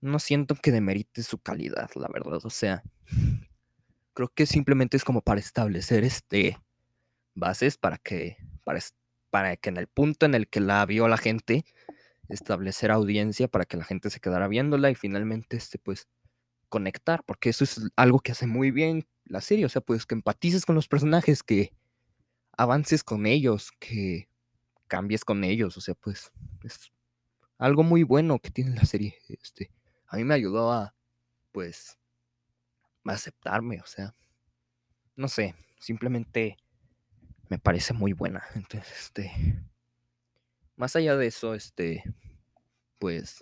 no 0.00 0.18
siento 0.18 0.54
que 0.54 0.72
demerite 0.72 1.22
su 1.22 1.38
calidad, 1.38 1.90
la 1.94 2.08
verdad. 2.08 2.40
O 2.44 2.50
sea, 2.50 2.82
creo 4.14 4.28
que 4.34 4.46
simplemente 4.46 4.96
es 4.96 5.04
como 5.04 5.22
para 5.22 5.40
establecer, 5.40 6.04
este, 6.04 6.58
bases 7.34 7.78
para 7.78 7.98
que, 7.98 8.36
para, 8.64 8.80
para 9.30 9.56
que 9.56 9.68
en 9.68 9.76
el 9.76 9.86
punto 9.88 10.26
en 10.26 10.34
el 10.34 10.48
que 10.48 10.60
la 10.60 10.84
vio 10.86 11.08
la 11.08 11.16
gente, 11.16 11.64
establecer 12.28 12.90
audiencia 12.90 13.48
para 13.48 13.64
que 13.64 13.76
la 13.76 13.84
gente 13.84 14.10
se 14.10 14.20
quedara 14.20 14.48
viéndola 14.48 14.90
y 14.90 14.94
finalmente, 14.94 15.56
este, 15.56 15.78
pues, 15.78 16.08
conectar, 16.68 17.22
porque 17.24 17.50
eso 17.50 17.64
es 17.64 17.80
algo 17.96 18.20
que 18.20 18.32
hace 18.32 18.46
muy 18.46 18.70
bien 18.70 19.06
la 19.24 19.40
serie, 19.40 19.64
o 19.64 19.68
sea, 19.68 19.80
pues 19.82 20.06
que 20.06 20.14
empatices 20.14 20.66
con 20.66 20.74
los 20.74 20.88
personajes, 20.88 21.42
que 21.42 21.72
avances 22.56 23.04
con 23.04 23.26
ellos, 23.26 23.70
que 23.78 24.28
cambies 24.86 25.24
con 25.24 25.44
ellos, 25.44 25.76
o 25.76 25.80
sea, 25.80 25.94
pues 25.94 26.32
es 26.64 26.90
algo 27.58 27.82
muy 27.82 28.02
bueno 28.02 28.38
que 28.38 28.50
tiene 28.50 28.74
la 28.74 28.84
serie, 28.84 29.16
este, 29.28 29.70
a 30.08 30.16
mí 30.16 30.24
me 30.24 30.34
ayudó 30.34 30.72
a, 30.72 30.94
pues, 31.52 31.98
a 33.04 33.12
aceptarme, 33.12 33.80
o 33.80 33.86
sea, 33.86 34.14
no 35.16 35.28
sé, 35.28 35.54
simplemente 35.78 36.56
me 37.48 37.58
parece 37.58 37.92
muy 37.94 38.12
buena, 38.12 38.44
entonces, 38.54 38.92
este, 38.98 39.30
más 40.76 40.96
allá 40.96 41.16
de 41.16 41.26
eso, 41.26 41.54
este, 41.54 42.04
pues, 42.98 43.38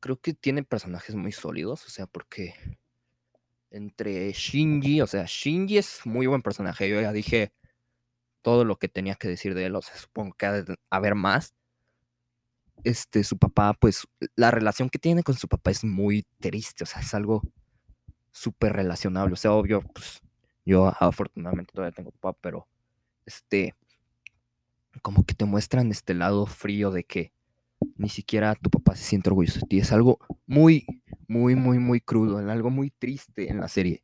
creo 0.00 0.20
que 0.20 0.34
tiene 0.34 0.62
personajes 0.62 1.14
muy 1.14 1.32
sólidos, 1.32 1.86
o 1.86 1.90
sea, 1.90 2.06
porque 2.06 2.54
entre 3.70 4.32
Shinji, 4.32 5.00
o 5.00 5.06
sea, 5.06 5.24
Shinji 5.26 5.78
es 5.78 6.04
muy 6.04 6.26
buen 6.26 6.42
personaje, 6.42 6.88
yo 6.88 7.00
ya 7.00 7.12
dije 7.12 7.52
todo 8.42 8.64
lo 8.64 8.76
que 8.78 8.88
tenía 8.88 9.14
que 9.14 9.28
decir 9.28 9.54
de 9.54 9.66
él, 9.66 9.76
o 9.76 9.82
sea, 9.82 9.96
supongo 9.96 10.34
que 10.34 10.46
ha 10.46 10.52
de 10.62 10.76
haber 10.90 11.14
más. 11.14 11.54
Este, 12.84 13.24
su 13.24 13.36
papá, 13.38 13.74
pues, 13.74 14.06
la 14.36 14.50
relación 14.50 14.88
que 14.90 14.98
tiene 14.98 15.22
con 15.22 15.34
su 15.36 15.48
papá 15.48 15.70
es 15.70 15.84
muy 15.84 16.26
triste, 16.40 16.84
o 16.84 16.86
sea, 16.86 17.02
es 17.02 17.12
algo 17.14 17.42
súper 18.32 18.72
relacionable, 18.74 19.34
o 19.34 19.36
sea, 19.36 19.52
obvio, 19.52 19.82
pues, 19.82 20.20
yo 20.64 20.92
afortunadamente 21.00 21.72
todavía 21.72 21.94
tengo 21.94 22.12
papá, 22.12 22.38
pero, 22.40 22.68
este, 23.26 23.74
como 25.02 25.24
que 25.24 25.34
te 25.34 25.44
muestran 25.44 25.90
este 25.90 26.14
lado 26.14 26.46
frío 26.46 26.90
de 26.90 27.04
que 27.04 27.32
ni 27.96 28.08
siquiera 28.08 28.54
tu 28.54 28.70
papá 28.70 28.94
se 28.96 29.04
siente 29.04 29.30
orgulloso 29.30 29.60
de 29.60 29.66
ti. 29.66 29.78
Es 29.78 29.92
algo 29.92 30.18
muy, 30.46 30.86
muy, 31.28 31.54
muy, 31.54 31.78
muy 31.78 32.00
crudo, 32.00 32.38
algo 32.38 32.70
muy 32.70 32.90
triste 32.90 33.50
en 33.50 33.60
la 33.60 33.68
serie. 33.68 34.02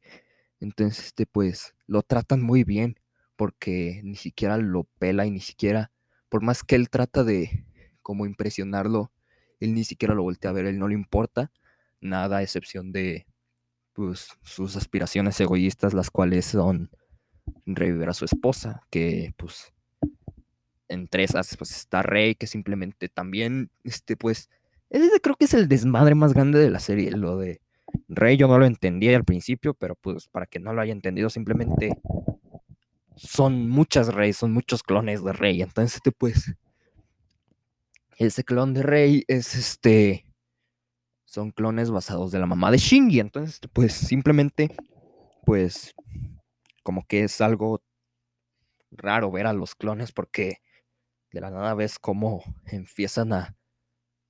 Entonces, 0.61 1.07
este, 1.07 1.27
pues, 1.27 1.75
lo 1.87 2.03
tratan 2.03 2.43
muy 2.43 2.65
bien 2.65 2.99
porque 3.37 4.01
ni 4.05 4.17
siquiera 4.17 4.57
lo 4.57 4.85
pela 4.99 5.27
y 5.27 5.31
ni 5.31 5.41
siquiera, 5.41 5.93
por 6.29 6.43
más 6.43 6.65
que 6.65 6.77
él 6.77 6.89
trata 6.89 7.25
de 7.25 7.67
como 8.07 8.25
impresionarlo, 8.25 9.11
él 9.59 9.75
ni 9.75 9.83
siquiera 9.83 10.15
lo 10.15 10.23
voltea 10.23 10.53
a 10.53 10.55
ver, 10.55 10.67
él 10.67 10.79
no 10.79 10.87
le 10.87 10.95
importa 10.95 11.51
nada 12.01 12.37
a 12.37 12.43
excepción 12.45 12.93
de 12.93 13.27
pues, 13.95 14.29
sus 14.43 14.77
aspiraciones 14.77 15.41
egoístas, 15.41 15.93
las 15.93 16.09
cuales 16.09 16.45
son 16.47 16.89
revivir 17.65 18.09
a 18.09 18.15
su 18.15 18.25
esposa, 18.25 18.83
que 18.91 19.35
pues 19.37 19.73
entre 20.87 21.25
esas, 21.25 21.57
pues 21.57 21.73
está 21.73 22.03
Rey, 22.03 22.37
que 22.37 22.47
simplemente 22.47 23.09
también, 23.09 23.71
este, 23.83 24.17
pues, 24.17 24.51
ese 24.89 25.21
creo 25.21 25.35
que 25.35 25.47
es 25.47 25.55
el 25.55 25.67
desmadre 25.67 26.15
más 26.15 26.33
grande 26.33 26.61
de 26.61 26.71
la 26.71 26.79
serie. 26.79 27.11
Lo 27.11 27.37
de 27.37 27.61
Rey 28.07 28.37
yo 28.37 28.47
no 28.47 28.57
lo 28.57 28.67
entendía 28.67 29.17
al 29.17 29.25
principio, 29.25 29.75
pero 29.75 29.97
pues 29.97 30.29
para 30.29 30.47
que 30.47 30.61
no 30.61 30.73
lo 30.73 30.81
haya 30.81 30.93
entendido, 30.93 31.29
simplemente 31.29 31.99
son 33.17 33.69
muchas 33.69 34.15
Rey, 34.15 34.33
son 34.33 34.53
muchos 34.53 34.85
clones 34.85 35.25
de 35.25 35.33
Rey. 35.33 35.61
Entonces, 35.61 35.97
este, 35.97 36.13
pues, 36.13 36.55
ese 38.17 38.45
clon 38.45 38.75
de 38.75 38.83
Rey 38.83 39.25
es 39.29 39.55
este. 39.55 40.25
Son 41.27 41.51
clones 41.51 41.91
basados 41.91 42.33
de 42.33 42.39
la 42.39 42.47
mamá 42.47 42.71
de 42.71 42.79
Shinji. 42.79 43.21
Entonces, 43.21 43.61
pues, 43.73 43.93
simplemente, 43.93 44.75
pues, 45.45 45.95
como 46.83 47.07
que 47.07 47.25
es 47.25 47.41
algo 47.41 47.83
raro 48.91 49.31
ver 49.31 49.47
a 49.47 49.53
los 49.53 49.75
clones 49.75 50.13
porque 50.13 50.59
de 51.33 51.41
la 51.41 51.51
nada 51.51 51.75
ves 51.75 51.99
cómo 51.99 52.43
empiezan 52.67 53.33
a 53.33 53.57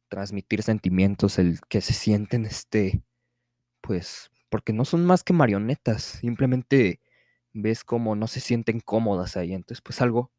transmitir 0.09 0.62
sentimientos, 0.62 1.38
el 1.38 1.61
que 1.68 1.81
se 1.81 1.92
sienten, 1.92 2.46
este, 2.46 3.03
pues, 3.81 4.31
porque 4.49 4.72
no 4.72 4.85
son 4.85 5.05
más 5.05 5.25
que 5.25 5.33
marionetas, 5.33 6.03
simplemente 6.03 7.01
ves 7.53 7.85
cómo 7.85 8.16
no 8.16 8.27
se 8.27 8.40
sienten 8.40 8.81
cómodas 8.81 9.37
ahí, 9.37 9.53
entonces, 9.53 9.83
pues 9.83 10.01
algo, 10.01 10.33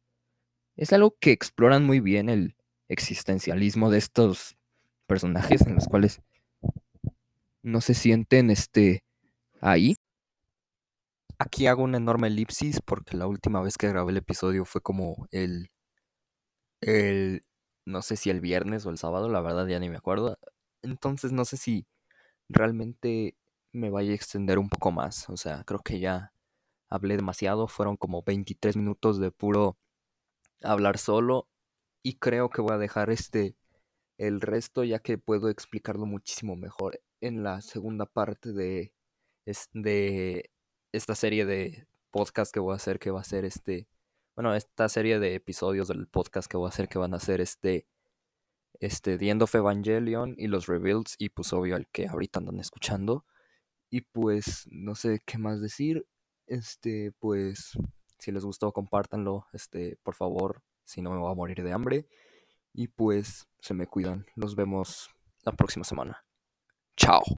es 0.76 0.92
algo 0.92 1.16
que 1.20 1.32
exploran 1.32 1.84
muy 1.84 2.00
bien 2.00 2.28
el 2.28 2.56
existencialismo 2.88 3.90
de 3.90 3.98
estos 3.98 4.56
personajes 5.06 5.62
en 5.66 5.74
los 5.76 5.86
cuales 5.88 6.20
no 7.62 7.80
se 7.80 7.94
sienten, 7.94 8.50
este, 8.50 9.02
ahí. 9.60 9.96
Aquí 11.36 11.66
hago 11.66 11.82
una 11.82 11.96
enorme 11.96 12.28
elipsis 12.28 12.80
porque 12.80 13.16
la 13.16 13.26
última 13.26 13.60
vez 13.60 13.76
que 13.76 13.88
grabé 13.88 14.12
el 14.12 14.18
episodio 14.18 14.64
fue 14.64 14.80
como 14.80 15.26
el 15.32 15.68
el, 16.80 17.42
no 17.84 18.02
sé 18.02 18.16
si 18.16 18.30
el 18.30 18.40
viernes 18.40 18.86
o 18.86 18.90
el 18.90 18.98
sábado, 18.98 19.28
la 19.28 19.40
verdad 19.40 19.66
ya 19.66 19.78
ni 19.80 19.88
me 19.88 19.96
acuerdo. 19.96 20.38
Entonces 20.82 21.32
no 21.32 21.44
sé 21.44 21.56
si 21.56 21.86
realmente 22.48 23.36
me 23.72 23.90
vaya 23.90 24.12
a 24.12 24.14
extender 24.14 24.58
un 24.58 24.68
poco 24.70 24.92
más. 24.92 25.28
O 25.30 25.36
sea, 25.36 25.64
creo 25.64 25.80
que 25.80 26.00
ya 26.00 26.32
hablé 26.90 27.16
demasiado. 27.16 27.68
Fueron 27.68 27.96
como 27.96 28.22
23 28.24 28.76
minutos 28.76 29.20
de 29.20 29.30
puro 29.32 29.78
hablar 30.62 30.98
solo. 30.98 31.48
Y 32.08 32.14
creo 32.14 32.48
que 32.48 32.62
voy 32.62 32.72
a 32.72 32.78
dejar 32.78 33.10
este 33.10 33.54
el 34.16 34.40
resto 34.40 34.82
ya 34.82 34.98
que 34.98 35.18
puedo 35.18 35.50
explicarlo 35.50 36.06
muchísimo 36.06 36.56
mejor 36.56 37.02
en 37.20 37.42
la 37.42 37.60
segunda 37.60 38.06
parte 38.06 38.54
de, 38.54 38.94
de 39.74 40.50
esta 40.92 41.14
serie 41.14 41.44
de 41.44 41.86
podcast 42.10 42.50
que 42.50 42.60
voy 42.60 42.72
a 42.72 42.76
hacer, 42.76 42.98
que 42.98 43.10
va 43.10 43.20
a 43.20 43.24
ser 43.24 43.44
este 43.44 43.88
bueno, 44.34 44.54
esta 44.54 44.88
serie 44.88 45.18
de 45.18 45.34
episodios 45.34 45.88
del 45.88 46.06
podcast 46.08 46.50
que 46.50 46.56
voy 46.56 46.68
a 46.68 46.70
hacer 46.70 46.88
que 46.88 46.98
van 46.98 47.12
a 47.12 47.20
ser 47.20 47.42
este, 47.42 47.86
este, 48.80 49.18
The 49.18 49.28
End 49.28 49.44
Evangelion 49.52 50.34
y 50.38 50.46
los 50.46 50.66
Rebuilds 50.66 51.14
y 51.18 51.28
pues 51.28 51.52
obvio 51.52 51.76
el 51.76 51.88
que 51.88 52.08
ahorita 52.08 52.38
andan 52.38 52.58
escuchando. 52.58 53.26
Y 53.90 54.00
pues 54.00 54.66
no 54.70 54.94
sé 54.94 55.20
qué 55.26 55.36
más 55.36 55.60
decir. 55.60 56.06
Este, 56.46 57.12
pues 57.18 57.72
si 58.18 58.32
les 58.32 58.46
gustó 58.46 58.72
compártanlo, 58.72 59.46
este, 59.52 59.98
por 60.02 60.14
favor, 60.14 60.62
si 60.88 61.02
no 61.02 61.10
me 61.10 61.18
voy 61.18 61.30
a 61.30 61.34
morir 61.34 61.62
de 61.62 61.72
hambre. 61.72 62.08
Y 62.72 62.88
pues 62.88 63.46
se 63.60 63.74
me 63.74 63.86
cuidan. 63.86 64.26
Nos 64.36 64.56
vemos 64.56 65.10
la 65.42 65.52
próxima 65.52 65.84
semana. 65.84 66.24
Chao. 66.96 67.22